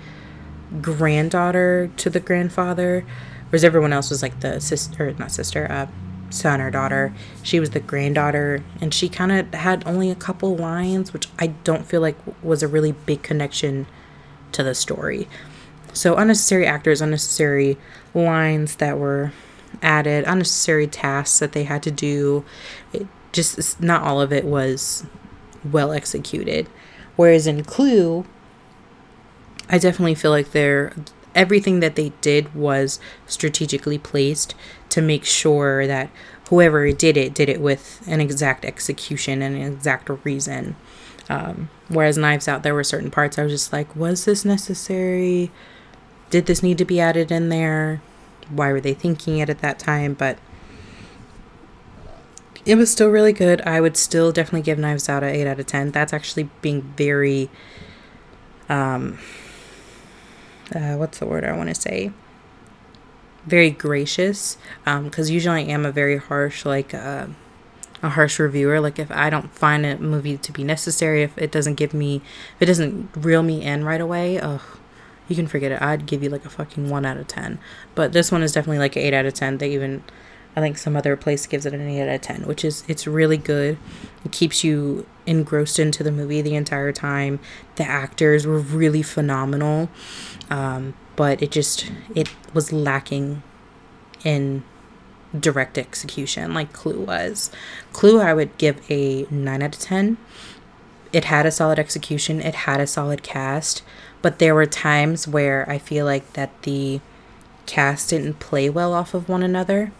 granddaughter 0.80 1.90
to 1.96 2.10
the 2.10 2.20
grandfather, 2.20 3.04
whereas 3.48 3.64
everyone 3.64 3.92
else 3.92 4.10
was 4.10 4.22
like 4.22 4.40
the 4.40 4.60
sister, 4.60 5.14
not 5.18 5.32
sister, 5.32 5.66
uh, 5.70 5.86
son 6.30 6.60
or 6.60 6.70
daughter. 6.70 7.12
She 7.42 7.60
was 7.60 7.70
the 7.70 7.80
granddaughter, 7.80 8.62
and 8.80 8.94
she 8.94 9.08
kind 9.08 9.32
of 9.32 9.52
had 9.54 9.86
only 9.86 10.10
a 10.10 10.14
couple 10.14 10.56
lines, 10.56 11.12
which 11.12 11.28
I 11.38 11.48
don't 11.48 11.86
feel 11.86 12.00
like 12.00 12.16
was 12.42 12.62
a 12.62 12.68
really 12.68 12.92
big 12.92 13.22
connection 13.22 13.86
to 14.52 14.62
the 14.62 14.74
story. 14.74 15.28
So, 15.92 16.16
unnecessary 16.16 16.66
actors, 16.66 17.00
unnecessary 17.00 17.76
lines 18.14 18.76
that 18.76 18.98
were 18.98 19.32
added, 19.82 20.24
unnecessary 20.26 20.86
tasks 20.86 21.38
that 21.40 21.52
they 21.52 21.64
had 21.64 21.82
to 21.82 21.90
do. 21.90 22.44
It 22.92 23.06
just 23.32 23.80
not 23.80 24.02
all 24.02 24.20
of 24.20 24.32
it 24.32 24.44
was 24.44 25.04
well 25.64 25.92
executed. 25.92 26.68
Whereas 27.16 27.46
in 27.46 27.64
Clue, 27.64 28.24
I 29.70 29.78
definitely 29.78 30.16
feel 30.16 30.32
like 30.32 30.50
they're 30.50 30.92
everything 31.34 31.78
that 31.80 31.94
they 31.94 32.10
did 32.20 32.54
was 32.54 32.98
strategically 33.26 33.98
placed 33.98 34.54
to 34.88 35.00
make 35.00 35.24
sure 35.24 35.86
that 35.86 36.10
whoever 36.48 36.90
did 36.90 37.16
it 37.16 37.32
did 37.32 37.48
it 37.48 37.60
with 37.60 38.02
an 38.08 38.20
exact 38.20 38.64
execution 38.64 39.40
and 39.40 39.54
an 39.56 39.72
exact 39.72 40.10
reason. 40.24 40.74
Um, 41.28 41.70
whereas 41.88 42.18
Knives 42.18 42.48
Out, 42.48 42.64
there 42.64 42.74
were 42.74 42.82
certain 42.82 43.10
parts 43.10 43.38
I 43.38 43.44
was 43.44 43.52
just 43.52 43.72
like, 43.72 43.94
was 43.94 44.24
this 44.24 44.44
necessary? 44.44 45.52
Did 46.28 46.46
this 46.46 46.62
need 46.62 46.78
to 46.78 46.84
be 46.84 47.00
added 47.00 47.30
in 47.30 47.48
there? 47.48 48.02
Why 48.48 48.72
were 48.72 48.80
they 48.80 48.94
thinking 48.94 49.38
it 49.38 49.48
at 49.48 49.60
that 49.60 49.78
time? 49.78 50.14
But 50.14 50.38
it 52.66 52.74
was 52.74 52.90
still 52.90 53.08
really 53.08 53.32
good. 53.32 53.60
I 53.62 53.80
would 53.80 53.96
still 53.96 54.32
definitely 54.32 54.62
give 54.62 54.78
Knives 54.78 55.08
Out 55.08 55.22
a 55.22 55.26
8 55.26 55.46
out 55.46 55.60
of 55.60 55.66
10. 55.66 55.92
That's 55.92 56.12
actually 56.12 56.50
being 56.60 56.82
very 56.96 57.48
um 58.68 59.18
uh, 60.74 60.96
what's 60.96 61.18
the 61.18 61.26
word 61.26 61.44
I 61.44 61.56
want 61.56 61.68
to 61.68 61.74
say? 61.74 62.12
Very 63.46 63.70
gracious, 63.70 64.58
because 64.84 65.28
um, 65.28 65.34
usually 65.34 65.56
I 65.56 65.60
am 65.60 65.86
a 65.86 65.92
very 65.92 66.18
harsh, 66.18 66.66
like 66.66 66.92
uh, 66.92 67.26
a 68.02 68.08
harsh 68.10 68.38
reviewer. 68.38 68.80
Like 68.80 68.98
if 68.98 69.10
I 69.10 69.30
don't 69.30 69.50
find 69.54 69.86
a 69.86 69.96
movie 69.98 70.36
to 70.36 70.52
be 70.52 70.62
necessary, 70.62 71.22
if 71.22 71.36
it 71.38 71.50
doesn't 71.50 71.74
give 71.74 71.94
me, 71.94 72.16
if 72.56 72.62
it 72.62 72.66
doesn't 72.66 73.10
reel 73.16 73.42
me 73.42 73.62
in 73.62 73.84
right 73.84 74.00
away, 74.00 74.38
ugh, 74.38 74.62
you 75.28 75.36
can 75.36 75.46
forget 75.46 75.72
it. 75.72 75.80
I'd 75.80 76.06
give 76.06 76.22
you 76.22 76.28
like 76.28 76.44
a 76.44 76.50
fucking 76.50 76.90
one 76.90 77.06
out 77.06 77.16
of 77.16 77.28
ten. 77.28 77.58
But 77.94 78.12
this 78.12 78.30
one 78.30 78.42
is 78.42 78.52
definitely 78.52 78.78
like 78.78 78.96
an 78.96 79.02
eight 79.02 79.14
out 79.14 79.26
of 79.26 79.34
ten. 79.34 79.58
They 79.58 79.72
even 79.72 80.04
I 80.56 80.60
think 80.60 80.78
some 80.78 80.96
other 80.96 81.16
place 81.16 81.46
gives 81.46 81.64
it 81.64 81.74
an 81.74 81.88
8 81.88 82.02
out 82.02 82.14
of 82.14 82.20
10, 82.22 82.42
which 82.42 82.64
is 82.64 82.82
it's 82.88 83.06
really 83.06 83.36
good. 83.36 83.78
It 84.24 84.32
keeps 84.32 84.64
you 84.64 85.06
engrossed 85.26 85.78
into 85.78 86.02
the 86.02 86.10
movie 86.10 86.42
the 86.42 86.56
entire 86.56 86.92
time. 86.92 87.38
The 87.76 87.84
actors 87.84 88.46
were 88.46 88.58
really 88.58 89.02
phenomenal. 89.02 89.88
Um, 90.50 90.94
but 91.20 91.42
it 91.42 91.50
just 91.50 91.92
it 92.14 92.30
was 92.54 92.72
lacking 92.72 93.42
in 94.24 94.64
direct 95.38 95.78
execution 95.78 96.54
like 96.54 96.72
Clue 96.72 97.00
was. 97.00 97.50
Clue 97.92 98.20
I 98.20 98.32
would 98.34 98.56
give 98.58 98.80
a 98.90 99.26
9 99.30 99.62
out 99.62 99.74
of 99.74 99.80
10. 99.80 100.16
It 101.12 101.26
had 101.26 101.44
a 101.44 101.50
solid 101.50 101.78
execution, 101.78 102.40
it 102.40 102.54
had 102.54 102.80
a 102.80 102.86
solid 102.86 103.22
cast, 103.22 103.82
but 104.22 104.38
there 104.38 104.54
were 104.54 104.66
times 104.66 105.28
where 105.28 105.68
I 105.68 105.76
feel 105.78 106.06
like 106.06 106.32
that 106.32 106.62
the 106.62 107.00
cast 107.66 108.10
didn't 108.10 108.40
play 108.40 108.70
well 108.70 108.94
off 108.94 109.12
of 109.12 109.28
one 109.28 109.42
another 109.42 109.92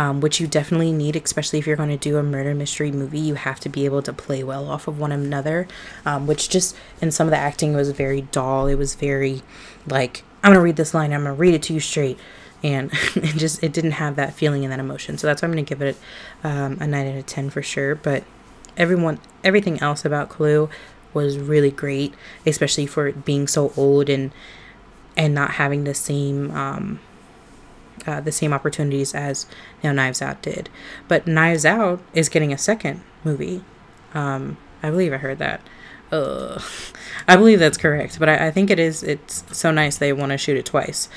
um, 0.00 0.22
which 0.22 0.40
you 0.40 0.46
definitely 0.46 0.92
need, 0.92 1.14
especially 1.14 1.58
if 1.58 1.66
you're 1.66 1.76
going 1.76 1.90
to 1.90 1.96
do 1.98 2.16
a 2.16 2.22
murder 2.22 2.54
mystery 2.54 2.90
movie. 2.90 3.18
You 3.18 3.34
have 3.34 3.60
to 3.60 3.68
be 3.68 3.84
able 3.84 4.00
to 4.00 4.14
play 4.14 4.42
well 4.42 4.70
off 4.70 4.88
of 4.88 4.98
one 4.98 5.12
another, 5.12 5.68
um, 6.06 6.26
which 6.26 6.48
just 6.48 6.74
in 7.02 7.10
some 7.10 7.26
of 7.26 7.32
the 7.32 7.36
acting 7.36 7.74
was 7.74 7.90
very 7.90 8.22
dull. 8.22 8.66
It 8.66 8.76
was 8.76 8.94
very 8.94 9.42
like, 9.86 10.24
I'm 10.42 10.52
going 10.52 10.54
to 10.54 10.64
read 10.64 10.76
this 10.76 10.94
line, 10.94 11.12
I'm 11.12 11.24
going 11.24 11.36
to 11.36 11.38
read 11.38 11.52
it 11.52 11.62
to 11.64 11.74
you 11.74 11.80
straight. 11.80 12.18
And 12.62 12.90
it 13.14 13.36
just, 13.36 13.62
it 13.62 13.74
didn't 13.74 13.92
have 13.92 14.16
that 14.16 14.32
feeling 14.32 14.64
and 14.64 14.72
that 14.72 14.80
emotion. 14.80 15.18
So 15.18 15.26
that's 15.26 15.42
why 15.42 15.48
I'm 15.48 15.54
to 15.54 15.60
give 15.60 15.82
it 15.82 15.98
um, 16.42 16.78
a 16.80 16.86
9 16.86 17.06
out 17.06 17.18
of 17.18 17.26
10 17.26 17.50
for 17.50 17.60
sure. 17.60 17.94
But 17.94 18.24
everyone, 18.78 19.20
everything 19.44 19.82
else 19.82 20.06
about 20.06 20.30
Clue 20.30 20.70
was 21.12 21.36
really 21.36 21.70
great, 21.70 22.14
especially 22.46 22.86
for 22.86 23.08
it 23.08 23.26
being 23.26 23.46
so 23.46 23.74
old 23.76 24.08
and 24.08 24.32
and 25.16 25.34
not 25.34 25.50
having 25.50 25.84
the 25.84 25.92
same 25.92 26.52
um, 26.52 27.00
uh, 28.06 28.20
the 28.20 28.32
same 28.32 28.52
opportunities 28.52 29.14
as 29.14 29.46
you 29.82 29.88
know 29.88 29.94
Knives 29.94 30.22
Out 30.22 30.42
did. 30.42 30.68
But 31.08 31.26
Knives 31.26 31.64
Out 31.64 32.00
is 32.14 32.28
getting 32.28 32.52
a 32.52 32.58
second 32.58 33.02
movie. 33.24 33.64
Um, 34.14 34.56
I 34.82 34.90
believe 34.90 35.12
I 35.12 35.18
heard 35.18 35.38
that. 35.38 35.60
Uh, 36.10 36.60
I 37.28 37.36
believe 37.36 37.58
that's 37.58 37.78
correct, 37.78 38.18
but 38.18 38.28
I, 38.28 38.48
I 38.48 38.50
think 38.50 38.70
it 38.70 38.78
is. 38.78 39.02
It's 39.02 39.44
so 39.56 39.70
nice 39.70 39.98
they 39.98 40.12
want 40.12 40.32
to 40.32 40.38
shoot 40.38 40.56
it 40.56 40.66
twice. 40.66 41.08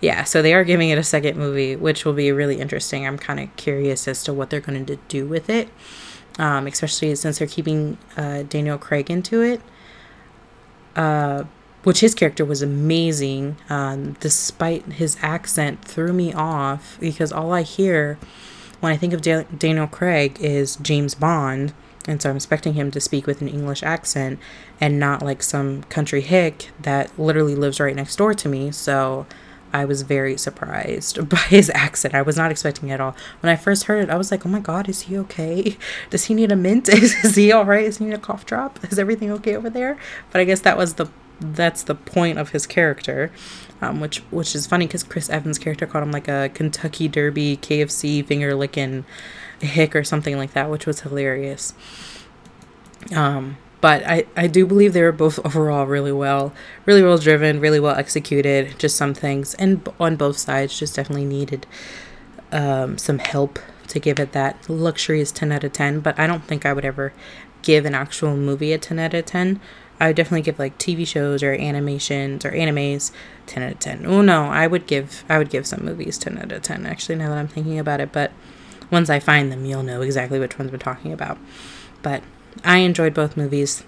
Yeah, 0.00 0.24
so 0.24 0.42
they 0.42 0.52
are 0.52 0.64
giving 0.64 0.90
it 0.90 0.98
a 0.98 1.02
second 1.02 1.38
movie, 1.38 1.76
which 1.76 2.04
will 2.04 2.12
be 2.12 2.30
really 2.30 2.60
interesting. 2.60 3.06
I'm 3.06 3.16
kind 3.16 3.40
of 3.40 3.54
curious 3.56 4.06
as 4.06 4.22
to 4.24 4.34
what 4.34 4.50
they're 4.50 4.60
going 4.60 4.84
to 4.84 4.96
do 5.08 5.26
with 5.26 5.48
it, 5.48 5.70
um, 6.38 6.66
especially 6.66 7.14
since 7.14 7.38
they're 7.38 7.48
keeping 7.48 7.96
uh, 8.16 8.42
Daniel 8.42 8.76
Craig 8.76 9.10
into 9.10 9.40
it. 9.40 9.62
Uh, 10.94 11.44
which 11.84 12.00
his 12.00 12.14
character 12.14 12.44
was 12.44 12.62
amazing, 12.62 13.56
um, 13.70 14.14
despite 14.20 14.84
his 14.94 15.16
accent 15.22 15.84
threw 15.84 16.12
me 16.12 16.32
off 16.32 16.98
because 17.00 17.30
all 17.30 17.52
I 17.52 17.62
hear 17.62 18.18
when 18.80 18.92
I 18.92 18.96
think 18.96 19.12
of 19.12 19.22
da- 19.22 19.46
Daniel 19.56 19.86
Craig 19.86 20.38
is 20.40 20.76
James 20.76 21.14
Bond, 21.14 21.72
and 22.06 22.20
so 22.20 22.30
I'm 22.30 22.36
expecting 22.36 22.74
him 22.74 22.90
to 22.90 23.00
speak 23.00 23.26
with 23.26 23.40
an 23.40 23.48
English 23.48 23.82
accent 23.82 24.38
and 24.80 24.98
not 25.00 25.22
like 25.22 25.42
some 25.42 25.84
country 25.84 26.20
hick 26.20 26.70
that 26.82 27.16
literally 27.18 27.54
lives 27.54 27.80
right 27.80 27.96
next 27.96 28.16
door 28.16 28.34
to 28.34 28.48
me. 28.48 28.70
So 28.72 29.26
I 29.72 29.84
was 29.84 30.02
very 30.02 30.36
surprised 30.36 31.28
by 31.28 31.38
his 31.38 31.70
accent. 31.74 32.14
I 32.14 32.22
was 32.22 32.36
not 32.36 32.50
expecting 32.50 32.90
it 32.90 32.94
at 32.94 33.00
all. 33.00 33.16
When 33.40 33.50
I 33.50 33.56
first 33.56 33.84
heard 33.84 34.04
it, 34.04 34.10
I 34.10 34.16
was 34.16 34.30
like, 34.30 34.44
oh 34.44 34.50
my 34.50 34.60
god, 34.60 34.88
is 34.88 35.02
he 35.02 35.16
okay? 35.18 35.76
Does 36.10 36.26
he 36.26 36.34
need 36.34 36.52
a 36.52 36.56
mint? 36.56 36.88
Is, 36.88 37.14
is 37.24 37.36
he 37.36 37.52
all 37.52 37.64
right? 37.64 37.84
Is 37.84 37.98
he 37.98 38.04
need 38.04 38.14
a 38.14 38.18
cough 38.18 38.46
drop? 38.46 38.78
Is 38.84 38.98
everything 38.98 39.30
okay 39.32 39.56
over 39.56 39.70
there? 39.70 39.98
But 40.30 40.40
I 40.40 40.44
guess 40.44 40.60
that 40.60 40.76
was 40.76 40.94
the 40.94 41.08
that's 41.40 41.82
the 41.82 41.94
point 41.94 42.38
of 42.38 42.50
his 42.50 42.66
character, 42.66 43.30
um, 43.80 44.00
which 44.00 44.18
which 44.30 44.54
is 44.54 44.66
funny 44.66 44.86
because 44.86 45.02
Chris 45.02 45.28
Evans' 45.28 45.58
character 45.58 45.86
called 45.86 46.04
him 46.04 46.12
like 46.12 46.28
a 46.28 46.50
Kentucky 46.54 47.08
Derby 47.08 47.56
KFC 47.56 48.24
finger 48.24 48.54
licking 48.54 49.04
hick 49.60 49.94
or 49.96 50.04
something 50.04 50.36
like 50.36 50.52
that, 50.52 50.70
which 50.70 50.86
was 50.86 51.00
hilarious. 51.00 51.74
Um, 53.14 53.58
but 53.80 54.02
I, 54.06 54.24
I 54.36 54.46
do 54.46 54.64
believe 54.64 54.94
they 54.94 55.02
were 55.02 55.12
both 55.12 55.38
overall 55.44 55.86
really 55.86 56.12
well, 56.12 56.54
really 56.86 57.02
well 57.02 57.18
driven, 57.18 57.60
really 57.60 57.80
well 57.80 57.96
executed. 57.96 58.78
Just 58.78 58.96
some 58.96 59.14
things, 59.14 59.54
and 59.54 59.86
on 60.00 60.16
both 60.16 60.38
sides, 60.38 60.78
just 60.78 60.96
definitely 60.96 61.26
needed 61.26 61.66
um, 62.52 62.96
some 62.96 63.18
help 63.18 63.58
to 63.88 64.00
give 64.00 64.18
it 64.18 64.32
that 64.32 64.68
luxurious 64.68 65.30
10 65.30 65.52
out 65.52 65.64
of 65.64 65.72
10. 65.72 66.00
But 66.00 66.18
I 66.18 66.26
don't 66.26 66.44
think 66.44 66.64
I 66.64 66.72
would 66.72 66.84
ever 66.84 67.12
give 67.62 67.84
an 67.84 67.94
actual 67.94 68.36
movie 68.36 68.72
a 68.72 68.78
10 68.78 68.98
out 68.98 69.14
of 69.14 69.26
10. 69.26 69.60
I 70.00 70.08
would 70.08 70.16
definitely 70.16 70.42
give 70.42 70.58
like 70.58 70.78
TV 70.78 71.06
shows 71.06 71.42
or 71.42 71.52
animations 71.52 72.44
or 72.44 72.50
animes 72.50 73.12
10 73.46 73.62
out 73.62 73.72
of 73.72 73.78
10. 73.78 74.06
Oh 74.06 74.22
no, 74.22 74.44
I 74.44 74.66
would 74.66 74.86
give 74.86 75.24
I 75.28 75.38
would 75.38 75.50
give 75.50 75.66
some 75.66 75.84
movies 75.84 76.18
10 76.18 76.38
out 76.38 76.52
of 76.52 76.62
10 76.62 76.86
actually 76.86 77.16
now 77.16 77.28
that 77.28 77.38
I'm 77.38 77.48
thinking 77.48 77.78
about 77.78 78.00
it, 78.00 78.12
but 78.12 78.32
once 78.90 79.08
I 79.08 79.20
find 79.20 79.50
them, 79.50 79.64
you'll 79.64 79.82
know 79.82 80.02
exactly 80.02 80.38
which 80.38 80.58
ones 80.58 80.70
we're 80.70 80.78
talking 80.78 81.12
about. 81.12 81.38
But 82.02 82.22
I 82.64 82.78
enjoyed 82.78 83.14
both 83.14 83.36
movies. 83.36 83.84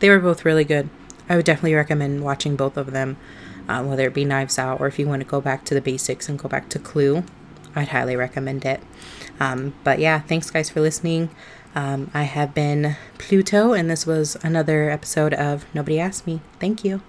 They 0.00 0.10
were 0.10 0.18
both 0.18 0.44
really 0.44 0.64
good. 0.64 0.88
I 1.28 1.36
would 1.36 1.44
definitely 1.44 1.74
recommend 1.74 2.24
watching 2.24 2.56
both 2.56 2.76
of 2.76 2.90
them, 2.90 3.16
uh, 3.68 3.84
whether 3.84 4.06
it 4.06 4.14
be 4.14 4.24
Knives 4.24 4.58
Out 4.58 4.80
or 4.80 4.88
if 4.88 4.98
you 4.98 5.06
want 5.06 5.22
to 5.22 5.28
go 5.28 5.40
back 5.40 5.64
to 5.66 5.74
the 5.74 5.80
basics 5.80 6.28
and 6.28 6.38
go 6.38 6.48
back 6.48 6.68
to 6.70 6.78
Clue. 6.78 7.24
I'd 7.76 7.88
highly 7.88 8.16
recommend 8.16 8.64
it. 8.64 8.82
Um, 9.38 9.74
but 9.84 10.00
yeah, 10.00 10.20
thanks 10.20 10.50
guys 10.50 10.68
for 10.70 10.80
listening. 10.80 11.30
Um, 11.74 12.10
I 12.12 12.24
have 12.24 12.54
been 12.54 12.96
Pluto, 13.18 13.72
and 13.72 13.90
this 13.90 14.06
was 14.06 14.36
another 14.42 14.90
episode 14.90 15.32
of 15.34 15.64
Nobody 15.74 16.00
Asked 16.00 16.26
Me. 16.26 16.40
Thank 16.58 16.84
you. 16.84 17.00